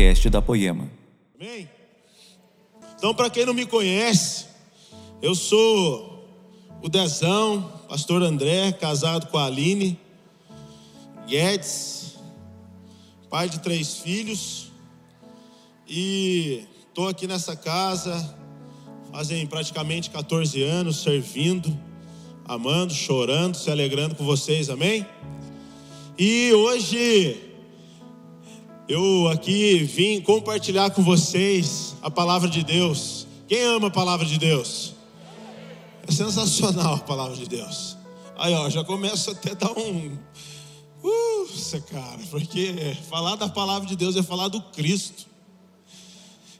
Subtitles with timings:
[0.00, 0.90] podcast da Poema.
[1.38, 1.68] Amém?
[2.96, 4.46] Então, para quem não me conhece,
[5.20, 6.26] eu sou
[6.80, 10.00] o Dezão, pastor André, casado com a Aline
[11.28, 12.16] Guedes,
[13.28, 14.72] pai de três filhos,
[15.86, 18.34] e estou aqui nessa casa
[19.12, 21.78] fazem praticamente 14 anos servindo,
[22.46, 25.06] amando, chorando, se alegrando com vocês, amém?
[26.18, 27.49] E hoje
[28.90, 33.24] eu aqui vim compartilhar com vocês a palavra de Deus.
[33.46, 34.94] Quem ama a palavra de Deus?
[36.08, 37.96] É sensacional a palavra de Deus.
[38.36, 40.18] Aí, ó, já começa até a dar um.
[41.04, 45.24] Uh, cara, porque falar da palavra de Deus é falar do Cristo.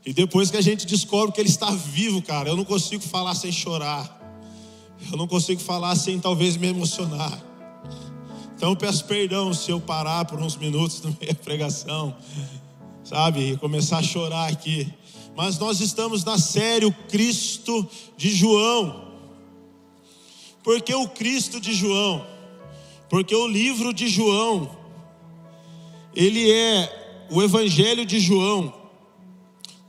[0.07, 3.35] E depois que a gente descobre que Ele está vivo, cara, eu não consigo falar
[3.35, 4.19] sem chorar.
[5.11, 7.50] Eu não consigo falar sem talvez me emocionar.
[8.61, 12.15] Então peço perdão se eu parar por uns minutos no meio da pregação,
[13.03, 14.87] sabe, e começar a chorar aqui.
[15.35, 19.13] Mas nós estamos na série o Cristo de João.
[20.63, 22.27] Por que o Cristo de João?
[23.09, 24.71] Porque o livro de João,
[26.15, 28.75] ele é o Evangelho de João.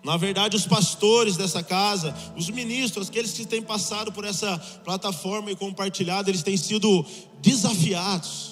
[0.01, 5.51] Na verdade, os pastores dessa casa, os ministros, aqueles que têm passado por essa plataforma
[5.51, 7.05] e compartilhado, eles têm sido
[7.41, 8.50] desafiados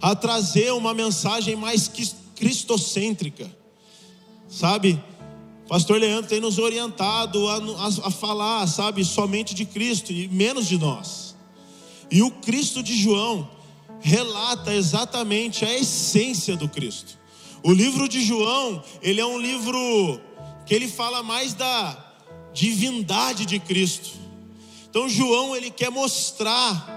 [0.00, 1.90] a trazer uma mensagem mais
[2.34, 3.50] cristocêntrica,
[4.48, 5.02] sabe?
[5.68, 10.66] Pastor Leandro tem nos orientado a, a, a, falar, sabe, somente de Cristo e menos
[10.66, 11.34] de nós.
[12.10, 13.50] E o Cristo de João
[14.00, 17.18] relata exatamente a essência do Cristo.
[17.64, 20.20] O livro de João, ele é um livro
[20.64, 22.14] que ele fala mais da
[22.52, 24.10] divindade de Cristo.
[24.88, 26.95] Então João ele quer mostrar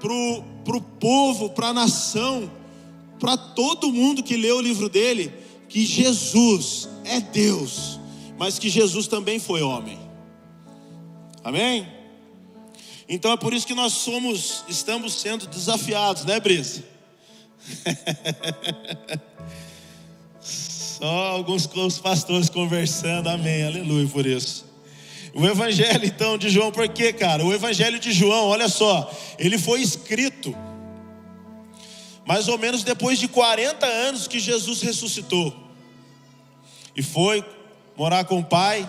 [0.00, 2.50] para o povo, para a nação,
[3.18, 5.32] para todo mundo que lê o livro dele,
[5.68, 8.00] que Jesus é Deus,
[8.38, 9.98] mas que Jesus também foi homem.
[11.44, 11.86] Amém?
[13.08, 16.84] Então é por isso que nós somos, estamos sendo desafiados, né, Brisa?
[20.40, 21.66] Só alguns
[21.98, 24.69] pastores conversando, amém, aleluia por isso.
[25.34, 27.44] O Evangelho então de João, por quê, cara?
[27.44, 30.54] O Evangelho de João, olha só, ele foi escrito
[32.26, 35.52] mais ou menos depois de 40 anos que Jesus ressuscitou
[36.94, 37.44] e foi
[37.96, 38.88] morar com o Pai.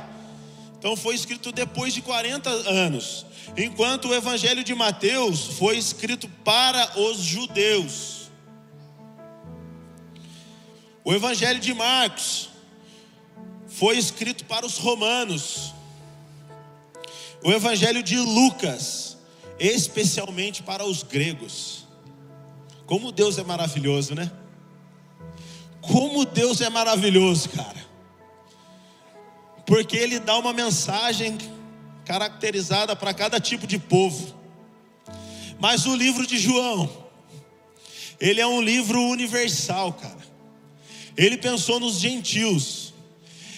[0.77, 3.25] Então foi escrito depois de 40 anos,
[3.57, 8.31] enquanto o Evangelho de Mateus foi escrito para os judeus.
[11.03, 12.49] O Evangelho de Marcos
[13.67, 15.73] foi escrito para os romanos
[17.43, 19.17] o Evangelho de Lucas,
[19.59, 21.85] especialmente para os gregos.
[22.85, 24.31] Como Deus é maravilhoso, né?
[25.81, 27.81] Como Deus é maravilhoso, cara.
[29.65, 31.37] Porque Ele dá uma mensagem
[32.05, 34.35] caracterizada para cada tipo de povo.
[35.59, 36.89] Mas o livro de João,
[38.19, 40.17] ele é um livro universal, cara.
[41.15, 42.93] Ele pensou nos gentios,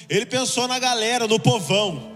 [0.10, 2.13] ele pensou na galera, no povão.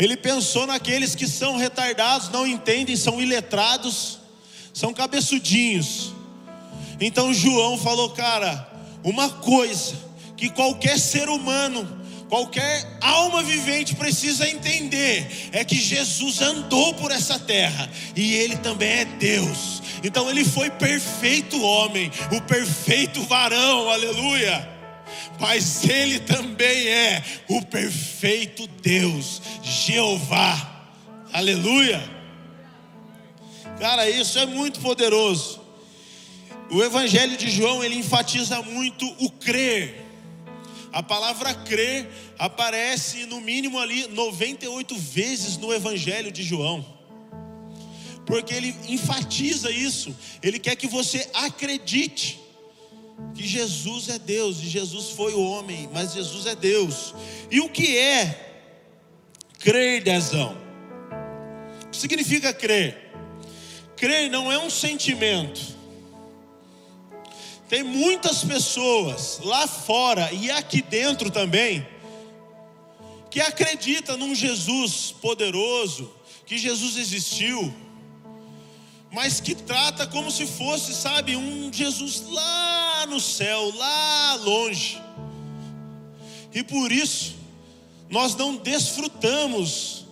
[0.00, 4.18] Ele pensou naqueles que são retardados, não entendem, são iletrados,
[4.72, 6.14] são cabeçudinhos.
[6.98, 8.66] Então João falou, cara,
[9.04, 9.94] uma coisa
[10.38, 11.86] que qualquer ser humano,
[12.30, 17.86] qualquer alma vivente precisa entender é que Jesus andou por essa terra
[18.16, 19.82] e ele também é Deus.
[20.02, 24.79] Então ele foi perfeito homem, o perfeito varão, aleluia
[25.38, 30.88] mas Ele também é o perfeito Deus, Jeová.
[31.32, 32.02] Aleluia.
[33.78, 35.60] Cara, isso é muito poderoso.
[36.70, 40.06] O Evangelho de João ele enfatiza muito o crer.
[40.92, 42.08] A palavra crer
[42.38, 46.84] aparece no mínimo ali 98 vezes no Evangelho de João.
[48.26, 50.14] Porque ele enfatiza isso.
[50.42, 52.38] Ele quer que você acredite
[53.34, 57.14] que Jesus é Deus e Jesus foi o homem, mas Jesus é Deus.
[57.50, 58.62] E o que é
[59.58, 60.56] crer, Dezão?
[61.84, 63.12] O que significa crer?
[63.96, 65.60] Crer não é um sentimento.
[67.68, 71.86] Tem muitas pessoas lá fora e aqui dentro também
[73.30, 76.12] que acreditam num Jesus poderoso,
[76.44, 77.72] que Jesus existiu,
[79.12, 85.02] mas que trata como se fosse, sabe, um Jesus lá no céu, lá longe.
[86.54, 87.34] E por isso,
[88.08, 90.06] nós não desfrutamos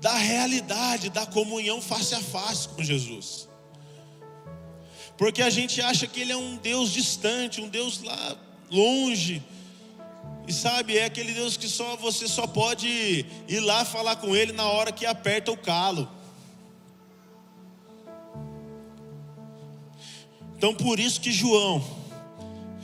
[0.00, 3.48] da realidade da comunhão face a face com Jesus.
[5.16, 8.36] Porque a gente acha que Ele é um Deus distante, um Deus lá
[8.70, 9.42] longe.
[10.46, 14.52] E sabe, é aquele Deus que só você só pode ir lá falar com ele
[14.52, 16.06] na hora que aperta o calo.
[20.64, 21.84] Então por isso que João,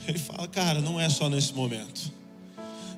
[0.07, 2.13] ele fala, cara, não é só nesse momento.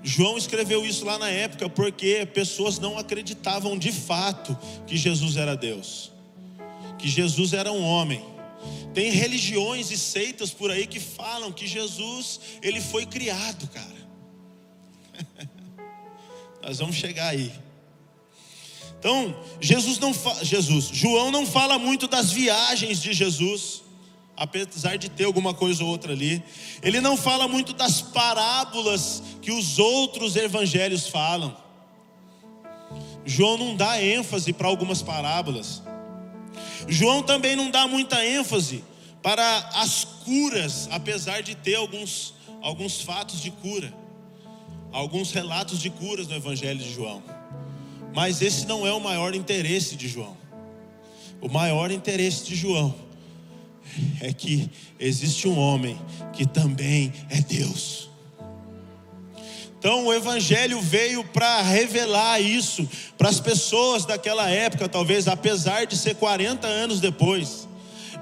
[0.03, 5.55] João escreveu isso lá na época porque pessoas não acreditavam de fato que Jesus era
[5.55, 6.11] Deus,
[6.99, 8.25] que Jesus era um homem.
[8.93, 14.09] Tem religiões e seitas por aí que falam que Jesus, ele foi criado, cara.
[16.61, 17.53] Nós vamos chegar aí.
[18.99, 23.82] Então, Jesus não Jesus, João não fala muito das viagens de Jesus,
[24.35, 26.43] apesar de ter alguma coisa ou outra ali.
[26.81, 31.55] Ele não fala muito das parábolas que os outros evangelhos falam.
[33.25, 35.81] João não dá ênfase para algumas parábolas.
[36.87, 38.83] João também não dá muita ênfase
[39.21, 43.93] para as curas, apesar de ter alguns, alguns fatos de cura,
[44.91, 47.23] alguns relatos de curas no Evangelho de João.
[48.13, 50.35] Mas esse não é o maior interesse de João.
[51.41, 52.93] O maior interesse de João
[54.21, 54.69] é que
[54.99, 55.99] existe um homem
[56.31, 58.09] que também é Deus.
[59.77, 62.87] Então o Evangelho veio para revelar isso
[63.17, 67.67] para as pessoas daquela época, talvez, apesar de ser 40 anos depois.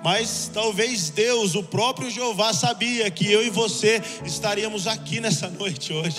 [0.04, 5.94] Mas talvez Deus, o próprio Jeová, sabia que eu e você estaríamos aqui nessa noite
[5.94, 6.18] hoje.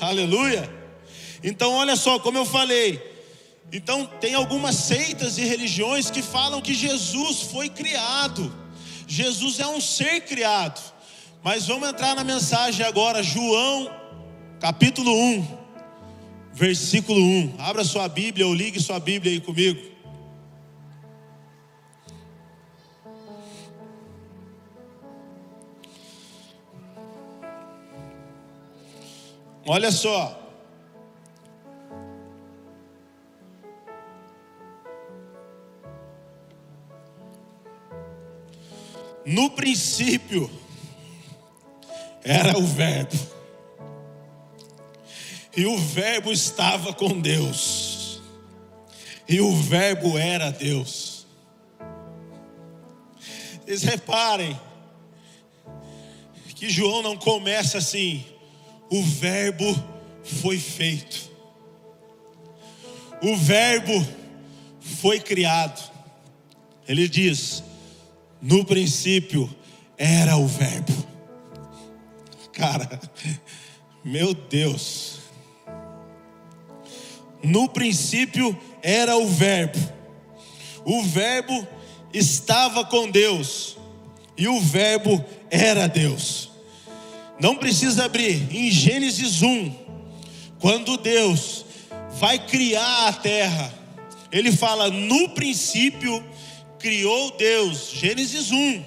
[0.00, 0.68] Aleluia.
[1.42, 3.13] Então, olha só, como eu falei.
[3.72, 8.52] Então, tem algumas seitas e religiões que falam que Jesus foi criado.
[9.06, 10.80] Jesus é um ser criado.
[11.42, 13.90] Mas vamos entrar na mensagem agora, João,
[14.60, 15.58] capítulo 1,
[16.52, 17.56] versículo 1.
[17.58, 19.94] Abra sua Bíblia ou ligue sua Bíblia aí comigo.
[29.66, 30.43] Olha só.
[39.24, 40.50] No princípio,
[42.22, 43.18] era o Verbo.
[45.56, 48.20] E o Verbo estava com Deus.
[49.28, 51.26] E o Verbo era Deus.
[53.64, 54.58] Vocês reparem
[56.54, 58.24] que João não começa assim,
[58.90, 59.64] o Verbo
[60.22, 61.30] foi feito.
[63.22, 64.06] O Verbo
[64.80, 65.90] foi criado.
[66.86, 67.62] Ele diz:
[68.44, 69.48] no princípio
[69.96, 70.92] era o Verbo.
[72.52, 73.00] Cara,
[74.04, 75.20] meu Deus.
[77.42, 79.78] No princípio era o Verbo.
[80.84, 81.66] O Verbo
[82.12, 83.78] estava com Deus.
[84.36, 86.50] E o Verbo era Deus.
[87.40, 88.54] Não precisa abrir.
[88.54, 89.74] Em Gênesis 1,
[90.60, 91.64] quando Deus
[92.20, 93.72] vai criar a terra,
[94.30, 96.22] ele fala: no princípio
[96.84, 97.92] criou Deus.
[97.94, 98.84] Gênesis 1.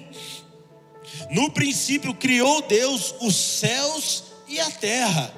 [1.32, 5.34] No princípio criou Deus os céus e a terra.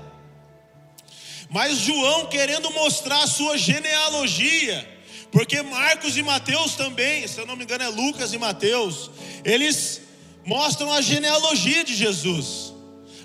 [1.48, 4.86] Mas João querendo mostrar a sua genealogia,
[5.32, 9.10] porque Marcos e Mateus também, se eu não me engano é Lucas e Mateus,
[9.42, 10.02] eles
[10.44, 12.69] mostram a genealogia de Jesus.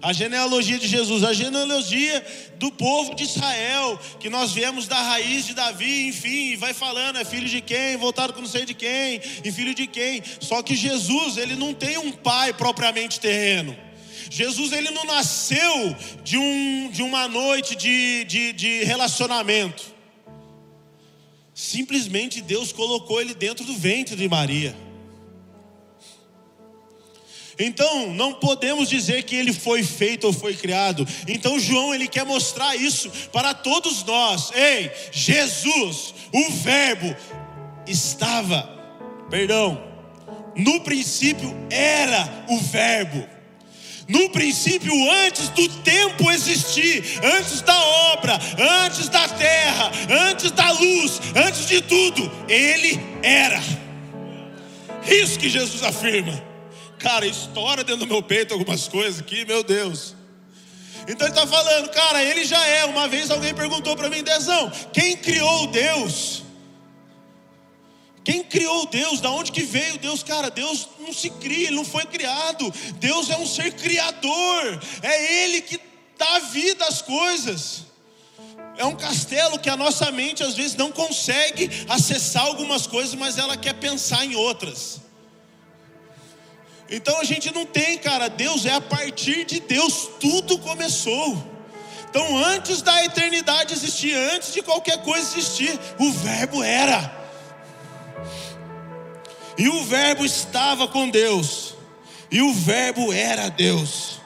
[0.05, 2.23] A genealogia de Jesus, a genealogia
[2.59, 7.25] do povo de Israel, que nós viemos da raiz de Davi, enfim, vai falando, é
[7.25, 10.21] filho de quem, voltado com não sei de quem, e filho de quem.
[10.39, 13.75] Só que Jesus, ele não tem um pai propriamente terreno.
[14.29, 19.91] Jesus ele não nasceu de, um, de uma noite de, de, de relacionamento.
[21.51, 24.75] Simplesmente Deus colocou ele dentro do ventre de Maria.
[27.57, 31.07] Então, não podemos dizer que ele foi feito ou foi criado.
[31.27, 34.51] Então, João ele quer mostrar isso para todos nós.
[34.53, 37.15] Ei, Jesus, o Verbo
[37.87, 38.69] estava,
[39.29, 39.81] perdão,
[40.55, 43.35] no princípio era o Verbo.
[44.07, 44.93] No princípio,
[45.25, 47.77] antes do tempo existir, antes da
[48.13, 48.39] obra,
[48.83, 49.91] antes da terra,
[50.29, 53.59] antes da luz, antes de tudo, ele era.
[55.07, 56.54] Isso que Jesus afirma.
[57.05, 60.15] Cara, estoura dentro do meu peito algumas coisas aqui, meu Deus.
[61.07, 62.83] Então ele está falando, cara, ele já é.
[62.85, 66.41] Uma vez alguém perguntou para mim, Dezão, quem criou Deus?
[68.23, 69.21] Quem criou Deus?
[69.21, 70.23] Da onde que veio Deus?
[70.23, 72.73] Cara, Deus não se cria, ele não foi criado.
[72.95, 74.81] Deus é um ser criador.
[75.03, 75.79] É ele que
[76.17, 77.83] dá vida às coisas.
[78.77, 83.37] É um castelo que a nossa mente às vezes não consegue acessar algumas coisas, mas
[83.37, 85.04] ela quer pensar em outras.
[86.89, 91.43] Então a gente não tem, cara, Deus é a partir de Deus tudo começou.
[92.09, 97.23] Então antes da eternidade existir, antes de qualquer coisa existir, o Verbo era.
[99.57, 101.73] E o Verbo estava com Deus.
[102.31, 104.19] E o Verbo era Deus.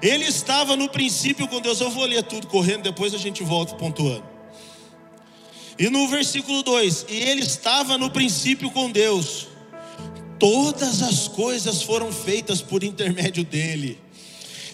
[0.00, 1.80] Ele estava no princípio com Deus.
[1.80, 4.24] Eu vou ler tudo correndo, depois a gente volta pontuando.
[5.78, 9.51] E no versículo 2: E ele estava no princípio com Deus
[10.42, 13.96] todas as coisas foram feitas por intermédio dele,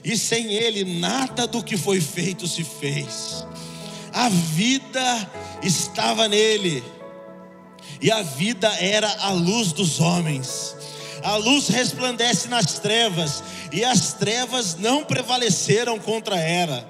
[0.03, 3.47] e sem ele nada do que foi feito se fez.
[4.11, 5.31] A vida
[5.63, 6.83] estava nele,
[8.01, 10.75] e a vida era a luz dos homens.
[11.23, 16.89] A luz resplandece nas trevas, e as trevas não prevaleceram contra ela.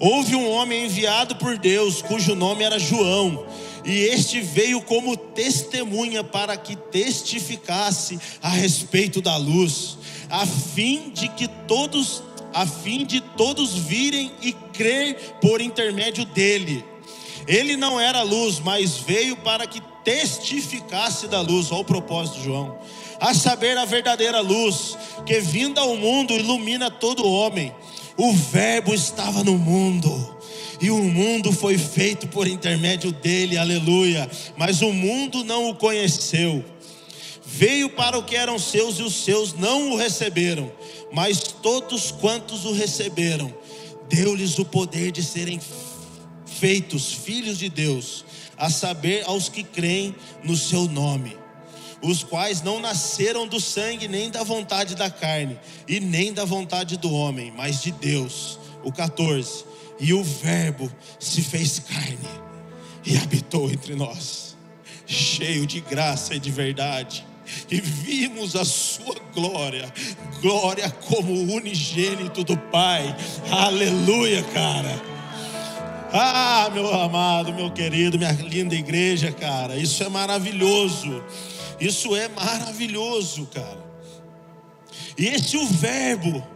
[0.00, 3.46] Houve um homem enviado por Deus, cujo nome era João
[3.84, 9.98] e este veio como testemunha para que testificasse a respeito da luz,
[10.30, 12.22] a fim de que todos,
[12.52, 16.84] a fim de todos virem e crer por intermédio dele.
[17.46, 22.78] Ele não era luz, mas veio para que testificasse da luz, ao propósito de João,
[23.20, 27.74] a saber a verdadeira luz, que vinda ao mundo ilumina todo homem.
[28.16, 30.34] O Verbo estava no mundo
[30.80, 34.30] e o mundo foi feito por intermédio dele, aleluia.
[34.56, 36.64] Mas o mundo não o conheceu.
[37.44, 40.70] Veio para o que eram seus e os seus não o receberam.
[41.12, 43.54] Mas todos quantos o receberam,
[44.08, 45.60] deu-lhes o poder de serem
[46.44, 48.24] feitos filhos de Deus,
[48.56, 51.36] a saber, aos que creem no seu nome
[52.02, 56.98] os quais não nasceram do sangue, nem da vontade da carne, e nem da vontade
[56.98, 58.58] do homem, mas de Deus.
[58.82, 59.64] O 14
[59.98, 62.28] e o Verbo se fez carne
[63.04, 64.56] e habitou entre nós,
[65.06, 67.24] cheio de graça e de verdade.
[67.70, 69.92] E vimos a sua glória,
[70.40, 73.14] glória como unigênito do Pai.
[73.50, 75.02] Aleluia, cara.
[76.10, 81.22] Ah, meu amado, meu querido, minha linda igreja, cara, isso é maravilhoso.
[81.80, 83.84] Isso é maravilhoso, cara.
[85.18, 86.53] E esse o verbo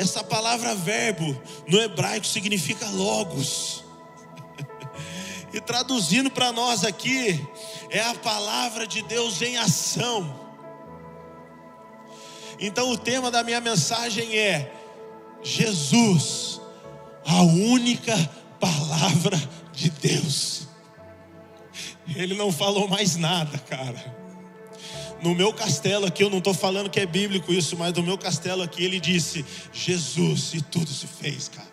[0.00, 1.38] essa palavra verbo
[1.68, 3.84] no hebraico significa logos.
[5.52, 7.46] e traduzindo para nós aqui,
[7.90, 10.48] é a palavra de Deus em ação.
[12.58, 14.72] Então o tema da minha mensagem é
[15.42, 16.62] Jesus,
[17.26, 18.16] a única
[18.58, 19.36] palavra
[19.70, 20.66] de Deus.
[22.16, 24.19] Ele não falou mais nada, cara
[25.22, 28.18] no meu castelo aqui, eu não estou falando que é bíblico isso, mas no meu
[28.18, 31.69] castelo aqui ele disse: Jesus, e tudo se fez, cara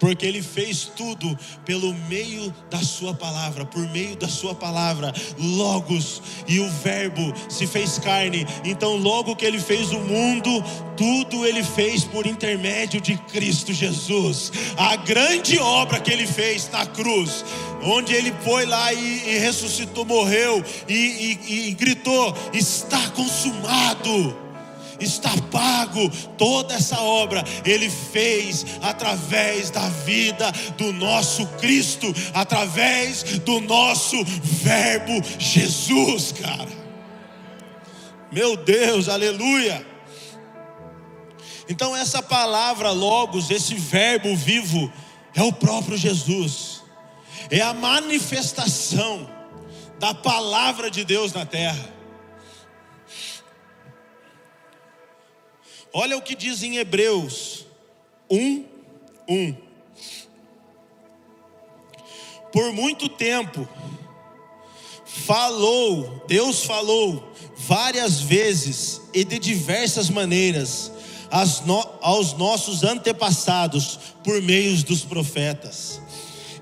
[0.00, 6.22] porque Ele fez tudo pelo meio da Sua palavra, por meio da Sua palavra, Logos,
[6.48, 8.46] e o Verbo se fez carne.
[8.64, 10.64] Então, logo que Ele fez o mundo,
[10.96, 14.50] tudo Ele fez por intermédio de Cristo Jesus.
[14.76, 17.44] A grande obra que Ele fez na cruz,
[17.82, 24.49] onde Ele foi lá e, e ressuscitou, morreu e, e, e gritou: Está consumado
[25.00, 26.10] está pago.
[26.36, 35.22] Toda essa obra Ele fez através da vida do nosso Cristo, através do nosso Verbo
[35.38, 36.80] Jesus, cara.
[38.30, 39.84] Meu Deus, aleluia.
[41.68, 44.92] Então, essa palavra Logos, esse Verbo vivo,
[45.34, 46.82] é o próprio Jesus,
[47.48, 49.30] é a manifestação
[49.98, 51.99] da palavra de Deus na terra.
[55.92, 57.66] Olha o que diz em Hebreus
[58.30, 58.64] 1,
[59.28, 59.56] 1.
[62.52, 63.68] Por muito tempo,
[65.04, 70.92] falou, Deus falou várias vezes e de diversas maneiras
[72.00, 76.00] aos nossos antepassados por meio dos profetas.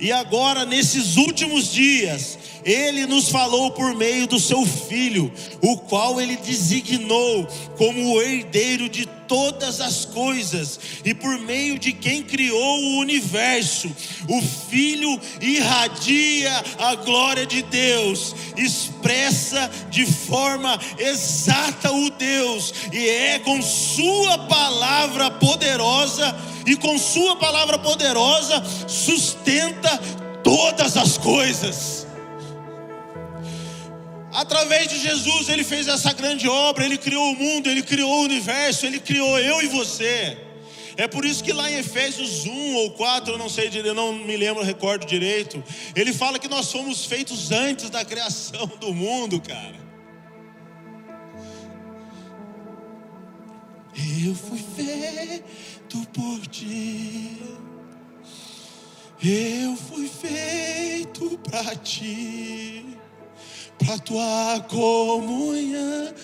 [0.00, 2.38] E agora, nesses últimos dias,
[2.68, 5.32] ele nos falou por meio do seu filho,
[5.62, 7.46] o qual ele designou
[7.78, 13.88] como o herdeiro de todas as coisas e por meio de quem criou o universo.
[14.28, 23.38] O filho irradia a glória de Deus, expressa de forma exata o Deus e é
[23.38, 29.96] com sua palavra poderosa e com sua palavra poderosa sustenta
[30.42, 32.07] todas as coisas.
[34.38, 38.22] Através de Jesus, ele fez essa grande obra, ele criou o mundo, ele criou o
[38.22, 40.38] universo, ele criou eu e você.
[40.96, 44.12] É por isso que lá em Efésios 1 ou 4, eu não sei, eu não
[44.12, 45.60] me lembro, recordo direito,
[45.92, 49.74] ele fala que nós fomos feitos antes da criação do mundo, cara.
[54.24, 57.42] Eu fui feito por ti.
[59.20, 62.97] Eu fui feito para ti
[63.78, 66.14] para tua comunhão.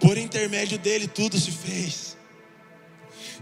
[0.00, 2.16] Por intermédio dele tudo se fez.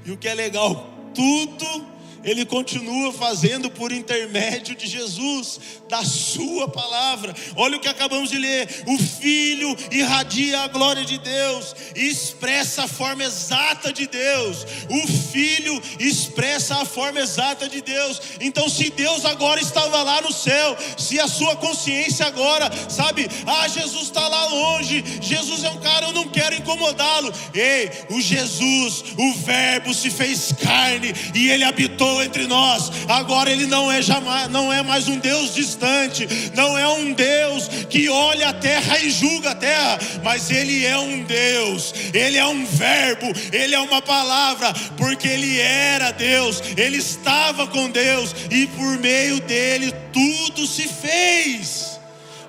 [0.04, 1.93] E o que é legal, tudo
[2.24, 7.34] ele continua fazendo por intermédio de Jesus, da Sua palavra.
[7.56, 12.84] Olha o que acabamos de ler: o Filho irradia a glória de Deus, e expressa
[12.84, 14.66] a forma exata de Deus.
[14.90, 18.20] O Filho expressa a forma exata de Deus.
[18.40, 23.68] Então, se Deus agora estava lá no céu, se a sua consciência agora, sabe, ah,
[23.68, 27.32] Jesus está lá longe, Jesus é um cara, eu não quero incomodá-lo.
[27.52, 32.90] Ei, o Jesus, o Verbo se fez carne e ele habitou entre nós.
[33.08, 37.68] Agora ele não é jamais, não é mais um Deus distante, não é um Deus
[37.88, 42.46] que olha a terra e julga a terra, mas ele é um Deus, ele é
[42.46, 48.66] um verbo, ele é uma palavra, porque ele era Deus, ele estava com Deus e
[48.68, 51.98] por meio dele tudo se fez.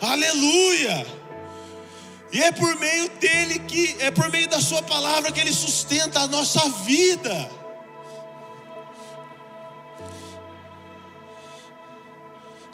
[0.01, 1.05] Aleluia!
[2.35, 6.19] E é por meio dele que, é por meio da Sua palavra que Ele sustenta
[6.19, 7.49] a nossa vida.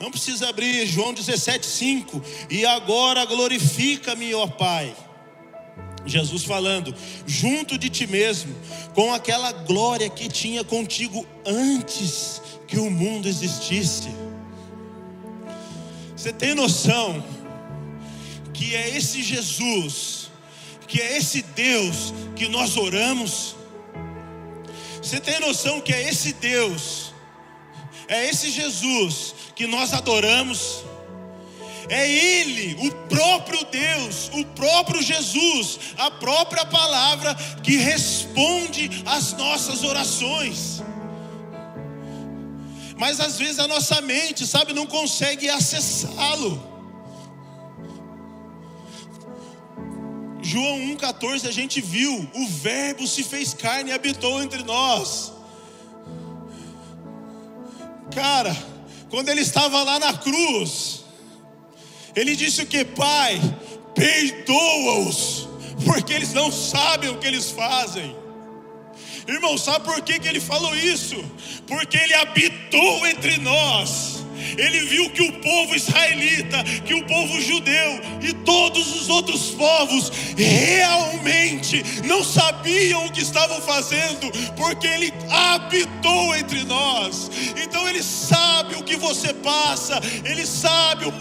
[0.02, 2.22] Não precisa abrir, João 17,5.
[2.50, 4.96] E agora glorifica-me, ó Pai.
[6.06, 6.94] Jesus falando,
[7.28, 8.56] junto de ti mesmo,
[8.96, 14.10] com aquela glória que tinha contigo antes que o mundo existisse.
[16.16, 17.24] Você tem noção
[18.54, 20.32] que é esse Jesus,
[20.88, 23.56] que é esse Deus que nós oramos?
[25.02, 27.11] Você tem noção que é esse Deus,
[28.12, 30.84] é esse Jesus que nós adoramos,
[31.88, 39.84] é Ele, o próprio Deus, o próprio Jesus, a própria palavra que responde às nossas
[39.84, 40.84] orações.
[42.98, 46.70] Mas às vezes a nossa mente, sabe, não consegue acessá-lo.
[50.42, 55.32] João 1,14 a gente viu, o Verbo se fez carne e habitou entre nós.
[58.14, 58.56] Cara,
[59.10, 61.04] quando ele estava lá na cruz,
[62.16, 62.84] ele disse o que?
[62.84, 63.40] Pai,
[63.96, 65.48] perdoa-os,
[65.86, 68.16] porque eles não sabem o que eles fazem.
[69.28, 71.16] Irmão, sabe por que, que ele falou isso?
[71.68, 74.26] Porque ele habitou entre nós
[74.58, 80.12] ele viu que o povo israelita, que o povo judeu e todos os outros povos
[80.36, 87.30] realmente não sabiam o que estavam fazendo, porque ele habitou entre nós.
[87.62, 91.12] Então ele sabe o que você passa, ele sabe o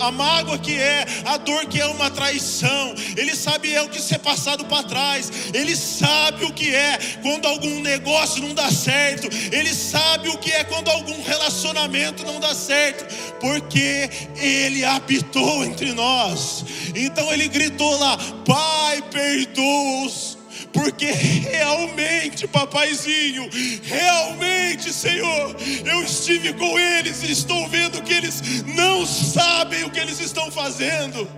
[0.00, 4.00] a mágoa que é, a dor que é uma traição, Ele sabe é o que
[4.00, 9.28] ser passado para trás, Ele sabe o que é quando algum negócio não dá certo,
[9.52, 13.04] Ele sabe o que é quando algum relacionamento não dá certo,
[13.40, 16.64] porque Ele habitou entre nós.
[16.94, 20.39] Então Ele gritou lá: Pai, perdoa-os
[20.72, 23.48] porque realmente, papaizinho,
[23.82, 29.98] realmente, Senhor, eu estive com eles e estou vendo que eles não sabem o que
[29.98, 31.28] eles estão fazendo.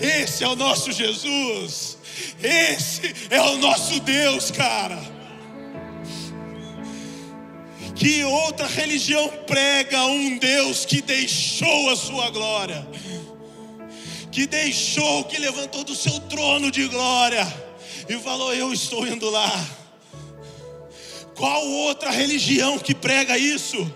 [0.00, 1.98] Esse é o nosso Jesus,
[2.42, 4.98] esse é o nosso Deus, cara.
[7.94, 12.86] Que outra religião prega um Deus que deixou a sua glória?
[14.32, 17.46] Que deixou, que levantou do seu trono de glória
[18.08, 19.52] e falou: Eu estou indo lá.
[21.36, 23.94] Qual outra religião que prega isso?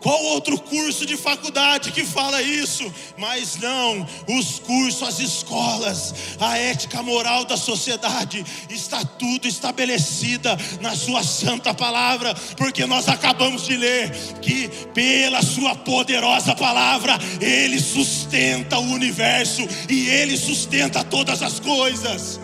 [0.00, 2.90] Qual outro curso de faculdade que fala isso?
[3.18, 10.96] Mas não, os cursos, as escolas, a ética moral da sociedade está tudo estabelecida na
[10.96, 14.10] sua santa palavra, porque nós acabamos de ler
[14.40, 22.40] que pela sua poderosa palavra ele sustenta o universo e ele sustenta todas as coisas.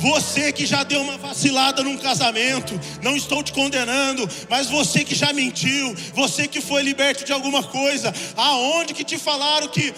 [0.00, 5.14] Você que já deu uma vacilada num casamento, não estou te condenando, mas você que
[5.14, 9.92] já mentiu, você que foi liberto de alguma coisa, aonde que te falaram que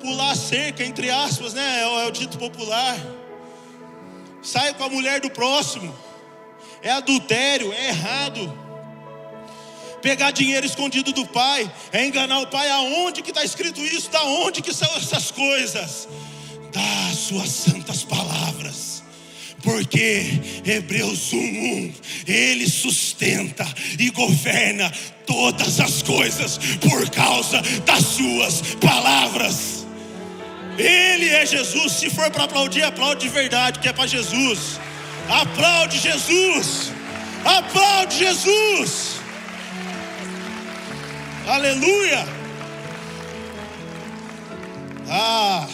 [0.00, 1.82] pular cerca, entre aspas, né?
[1.82, 2.96] É o, é dito popular.
[4.42, 5.94] Sai com a mulher do próximo,
[6.82, 8.64] é adultério, é errado.
[10.02, 12.68] Pegar dinheiro escondido do pai, é enganar o pai.
[12.70, 14.10] Aonde que está escrito isso?
[14.10, 16.08] Da onde que são essas coisas?
[16.72, 18.93] Das suas santas palavras
[19.64, 21.94] porque Hebreus 1:1
[22.26, 23.66] ele sustenta
[23.98, 24.92] e governa
[25.26, 29.86] todas as coisas por causa das suas palavras.
[30.78, 31.92] Ele é Jesus.
[31.92, 34.78] Se for para aplaudir, aplaude de verdade, que é para Jesus.
[35.28, 36.92] Aplaude Jesus.
[37.44, 39.14] Aplaude Jesus.
[41.46, 42.26] Aleluia.
[45.08, 45.66] Ah.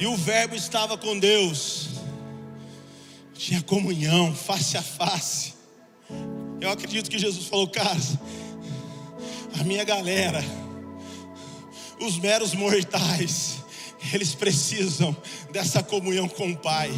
[0.00, 1.88] E o Verbo estava com Deus,
[3.34, 5.52] tinha comunhão, face a face.
[6.58, 8.00] Eu acredito que Jesus falou, cara,
[9.60, 10.42] a minha galera,
[12.00, 13.56] os meros mortais,
[14.10, 15.14] eles precisam
[15.52, 16.90] dessa comunhão com o Pai.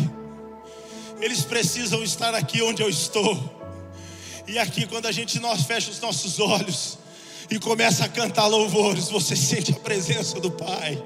[1.21, 3.37] Eles precisam estar aqui onde eu estou.
[4.47, 6.99] E aqui quando a gente nós fecha os nossos olhos
[7.51, 11.03] e começa a cantar louvores, você sente a presença do Pai.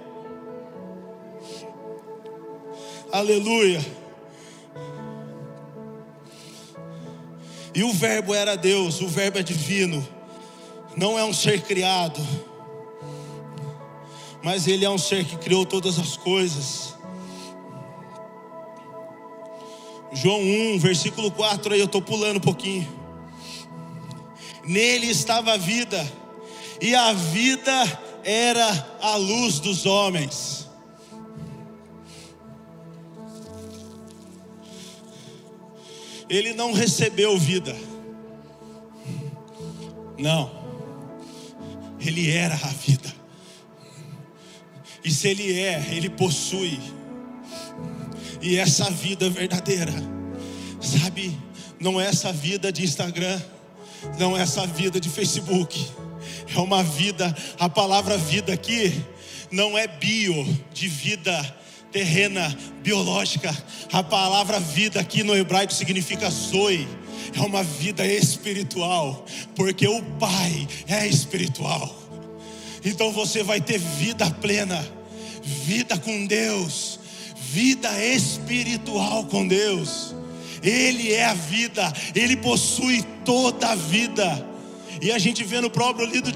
[3.12, 3.84] Aleluia.
[7.74, 10.06] E o Verbo era Deus, o Verbo é divino,
[10.96, 12.20] não é um ser criado,
[14.42, 16.94] mas Ele é um ser que criou todas as coisas.
[20.12, 22.88] João 1, versículo 4, aí eu estou pulando um pouquinho.
[24.64, 26.10] Nele estava a vida,
[26.80, 30.65] e a vida era a luz dos homens.
[36.28, 37.74] Ele não recebeu vida.
[40.18, 40.50] Não,
[42.00, 43.14] ele era a vida.
[45.04, 46.80] E se ele é, ele possui.
[48.42, 49.92] E essa vida verdadeira,
[50.80, 51.36] sabe,
[51.80, 53.40] não é essa vida de Instagram,
[54.18, 55.88] não é essa vida de Facebook,
[56.54, 59.04] é uma vida, a palavra vida aqui
[59.50, 61.56] não é bio de vida
[61.92, 63.56] terrena, biológica.
[63.92, 66.86] A palavra vida aqui no hebraico significa zoe.
[67.34, 71.94] É uma vida espiritual, porque o Pai é espiritual.
[72.84, 74.86] Então você vai ter vida plena,
[75.42, 77.00] vida com Deus,
[77.50, 80.14] vida espiritual com Deus.
[80.62, 84.55] Ele é a vida, ele possui toda a vida.
[85.00, 86.32] E a gente vê no próprio livro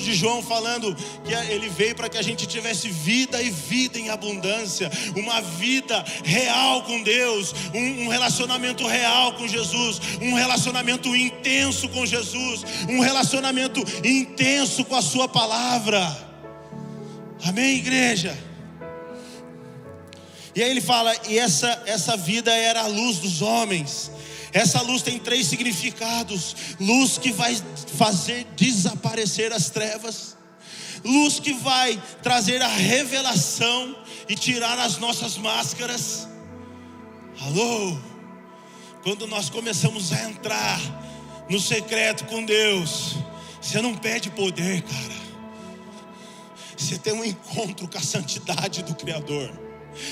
[0.00, 4.10] de, João falando que ele veio para que a gente tivesse vida e vida em
[4.10, 12.04] abundância, uma vida real com Deus, um relacionamento real com Jesus, um relacionamento intenso com
[12.04, 16.16] Jesus, um relacionamento intenso com a Sua palavra.
[17.44, 18.36] Amém, igreja?
[20.54, 24.10] E aí ele fala, e essa, essa vida era a luz dos homens.
[24.54, 27.60] Essa luz tem três significados: luz que vai
[27.96, 30.36] fazer desaparecer as trevas,
[31.04, 33.96] luz que vai trazer a revelação
[34.28, 36.28] e tirar as nossas máscaras.
[37.40, 37.98] Alô?
[39.02, 40.80] Quando nós começamos a entrar
[41.50, 43.16] no secreto com Deus,
[43.60, 45.24] você não pede poder, cara.
[46.76, 49.50] Você tem um encontro com a santidade do Criador.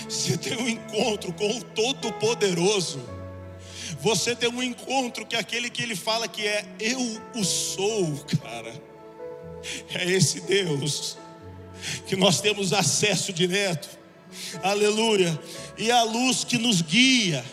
[0.09, 3.22] Você tem um encontro com o Todo-Poderoso.
[4.01, 7.01] Você tem um encontro que é aquele que ele fala que é eu
[7.35, 8.83] o sou, cara.
[9.95, 11.17] É esse Deus
[12.07, 13.89] que nós temos acesso direto.
[14.63, 15.39] Aleluia.
[15.79, 17.45] E a luz que nos guia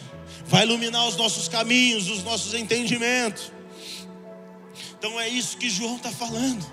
[0.46, 3.52] vai iluminar os nossos caminhos, os nossos entendimentos.
[4.98, 6.66] Então é isso que João está falando.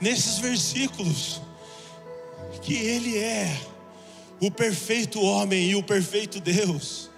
[0.00, 1.40] Nesses versículos
[2.62, 3.56] que ele é
[4.40, 7.10] o perfeito homem e o perfeito Deus.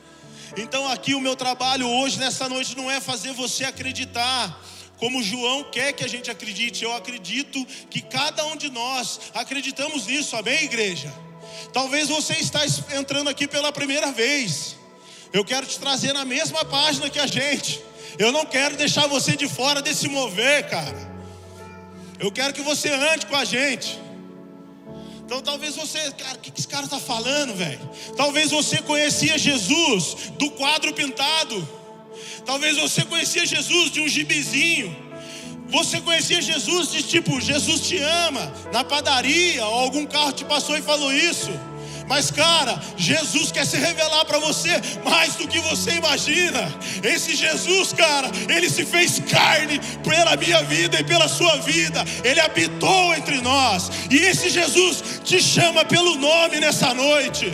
[0.57, 4.61] Então, aqui o meu trabalho hoje, nessa noite, não é fazer você acreditar
[4.97, 6.85] como João quer que a gente acredite.
[6.85, 11.13] Eu acredito que cada um de nós acreditamos nisso, amém, igreja?
[11.73, 12.61] Talvez você está
[12.95, 14.77] entrando aqui pela primeira vez.
[15.33, 17.83] Eu quero te trazer na mesma página que a gente.
[18.19, 21.11] Eu não quero deixar você de fora desse mover, cara.
[22.19, 23.99] Eu quero que você ande com a gente.
[25.31, 27.79] Então talvez você, cara, o que esse cara está falando, velho?
[28.17, 31.69] Talvez você conhecia Jesus do quadro pintado.
[32.45, 34.91] Talvez você conhecia Jesus de um gibizinho.
[35.69, 40.77] Você conhecia Jesus de tipo, Jesus te ama, na padaria, ou algum carro te passou
[40.77, 41.51] e falou isso.
[42.11, 44.69] Mas, cara, Jesus quer se revelar para você
[45.05, 46.61] mais do que você imagina.
[47.05, 52.05] Esse Jesus, cara, ele se fez carne pela minha vida e pela sua vida.
[52.25, 53.93] Ele habitou entre nós.
[54.11, 57.47] E esse Jesus te chama pelo nome nessa noite.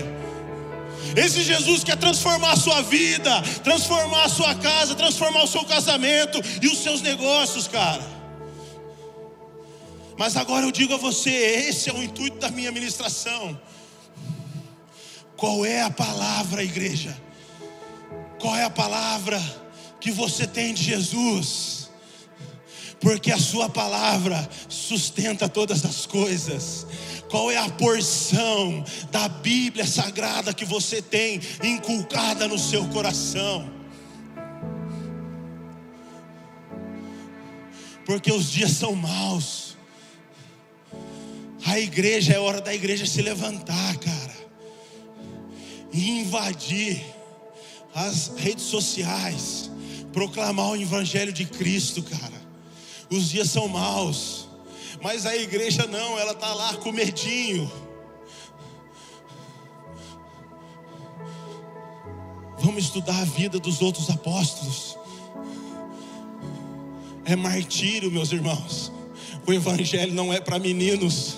[1.15, 6.41] Esse Jesus quer transformar a sua vida, transformar a sua casa, transformar o seu casamento
[6.63, 8.03] e os seus negócios, cara.
[10.17, 11.31] Mas agora eu digo a você:
[11.69, 13.66] esse é o intuito da minha ministração.
[15.37, 17.17] Qual é a palavra, igreja?
[18.39, 19.41] Qual é a palavra
[20.01, 21.77] que você tem de Jesus?
[23.01, 26.87] porque a Sua palavra sustenta todas as coisas.
[27.31, 33.71] Qual é a porção da Bíblia sagrada que você tem inculcada no seu coração?
[38.05, 39.77] Porque os dias são maus.
[41.65, 44.26] A igreja é hora da igreja se levantar, cara,
[45.93, 47.05] invadir
[47.95, 49.71] as redes sociais,
[50.13, 52.47] proclamar o evangelho de Cristo, cara.
[53.11, 54.49] Os dias são maus.
[55.03, 57.71] Mas a igreja não, ela está lá com medinho.
[62.59, 64.99] Vamos estudar a vida dos outros apóstolos.
[67.25, 68.93] É martírio, meus irmãos.
[69.47, 71.37] O evangelho não é para meninos.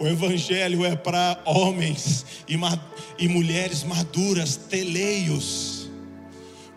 [0.00, 2.54] O evangelho é para homens e,
[3.18, 5.90] e mulheres maduras, teleios,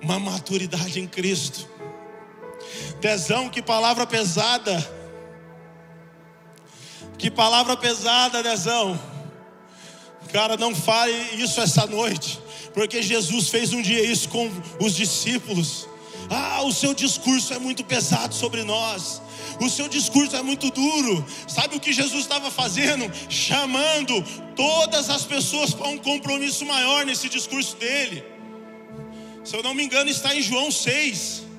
[0.01, 1.67] uma maturidade em Cristo.
[2.99, 5.01] Dezão, que palavra pesada.
[7.17, 8.99] Que palavra pesada, Dezão.
[10.33, 12.39] Cara, não fale isso essa noite,
[12.73, 15.87] porque Jesus fez um dia isso com os discípulos.
[16.29, 19.21] Ah, o seu discurso é muito pesado sobre nós.
[19.61, 21.23] O seu discurso é muito duro.
[21.47, 23.05] Sabe o que Jesus estava fazendo?
[23.29, 24.23] Chamando
[24.55, 28.23] todas as pessoas para um compromisso maior nesse discurso dele.
[29.43, 31.50] Se eu não me engano, está em João 6.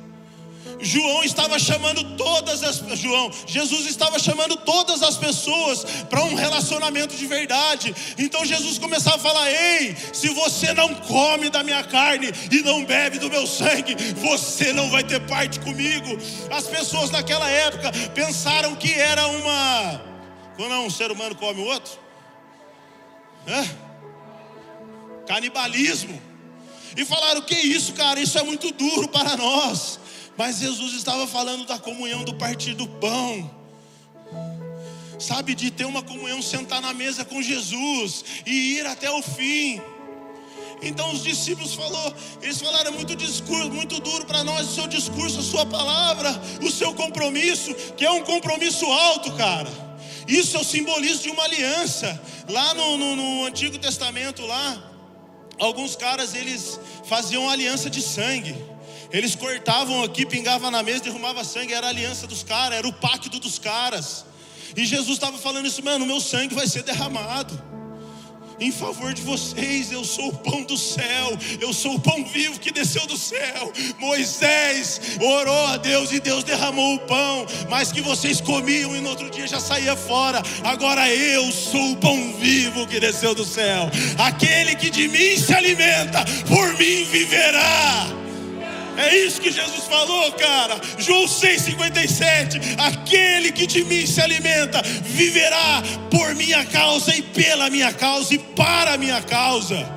[0.80, 7.16] João estava chamando todas as João, Jesus estava chamando todas as pessoas para um relacionamento
[7.16, 7.94] de verdade.
[8.18, 12.84] Então Jesus começava a falar: "Ei, se você não come da minha carne e não
[12.84, 16.18] bebe do meu sangue, você não vai ter parte comigo".
[16.50, 20.02] As pessoas naquela época pensaram que era uma
[20.56, 21.98] quando um ser humano come o outro?
[23.48, 23.66] Hã?
[25.26, 26.20] Canibalismo.
[26.96, 28.20] E falaram: "Que isso, cara?
[28.20, 30.01] Isso é muito duro para nós".
[30.36, 33.50] Mas Jesus estava falando da comunhão do partir do pão.
[35.18, 39.80] Sabe, de ter uma comunhão, sentar na mesa com Jesus e ir até o fim.
[40.82, 44.86] Então os discípulos falou, eles falaram é muito discurso, muito duro para nós o seu
[44.88, 46.28] discurso, a sua palavra,
[46.60, 49.70] o seu compromisso, que é um compromisso alto, cara.
[50.26, 52.20] Isso é o simbolismo de uma aliança.
[52.48, 54.90] Lá no, no, no Antigo Testamento, lá,
[55.58, 58.71] alguns caras eles faziam aliança de sangue.
[59.12, 62.92] Eles cortavam aqui, pingavam na mesa, derrumava sangue, era a aliança dos caras, era o
[62.92, 64.24] pacto dos caras.
[64.76, 67.72] E Jesus estava falando isso, mano, meu sangue vai ser derramado
[68.58, 69.90] em favor de vocês.
[69.92, 73.72] Eu sou o pão do céu, eu sou o pão vivo que desceu do céu.
[73.98, 79.10] Moisés orou a Deus e Deus derramou o pão, mas que vocês comiam e no
[79.10, 80.42] outro dia já saía fora.
[80.64, 83.90] Agora eu sou o pão vivo que desceu do céu.
[84.18, 88.21] Aquele que de mim se alimenta, por mim viverá.
[88.96, 90.80] É isso que Jesus falou, cara.
[90.98, 92.78] João 6,57.
[92.78, 98.38] Aquele que de mim se alimenta viverá por minha causa e pela minha causa e
[98.38, 99.88] para minha causa.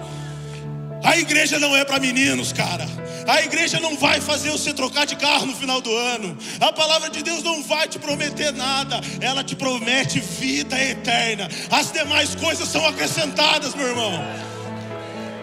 [1.03, 2.87] A igreja não é para meninos, cara.
[3.27, 6.37] A igreja não vai fazer você trocar de carro no final do ano.
[6.59, 9.01] A palavra de Deus não vai te prometer nada.
[9.19, 11.49] Ela te promete vida eterna.
[11.71, 14.54] As demais coisas são acrescentadas, meu irmão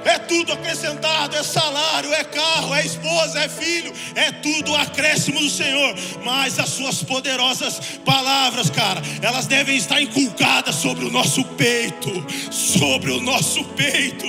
[0.04, 5.50] é tudo acrescentado, é salário, é carro, é esposa, é filho, é tudo acréscimo do
[5.50, 5.94] Senhor.
[6.24, 12.10] Mas as suas poderosas palavras, cara, elas devem estar inculcadas sobre o nosso peito,
[12.50, 14.26] sobre o nosso peito.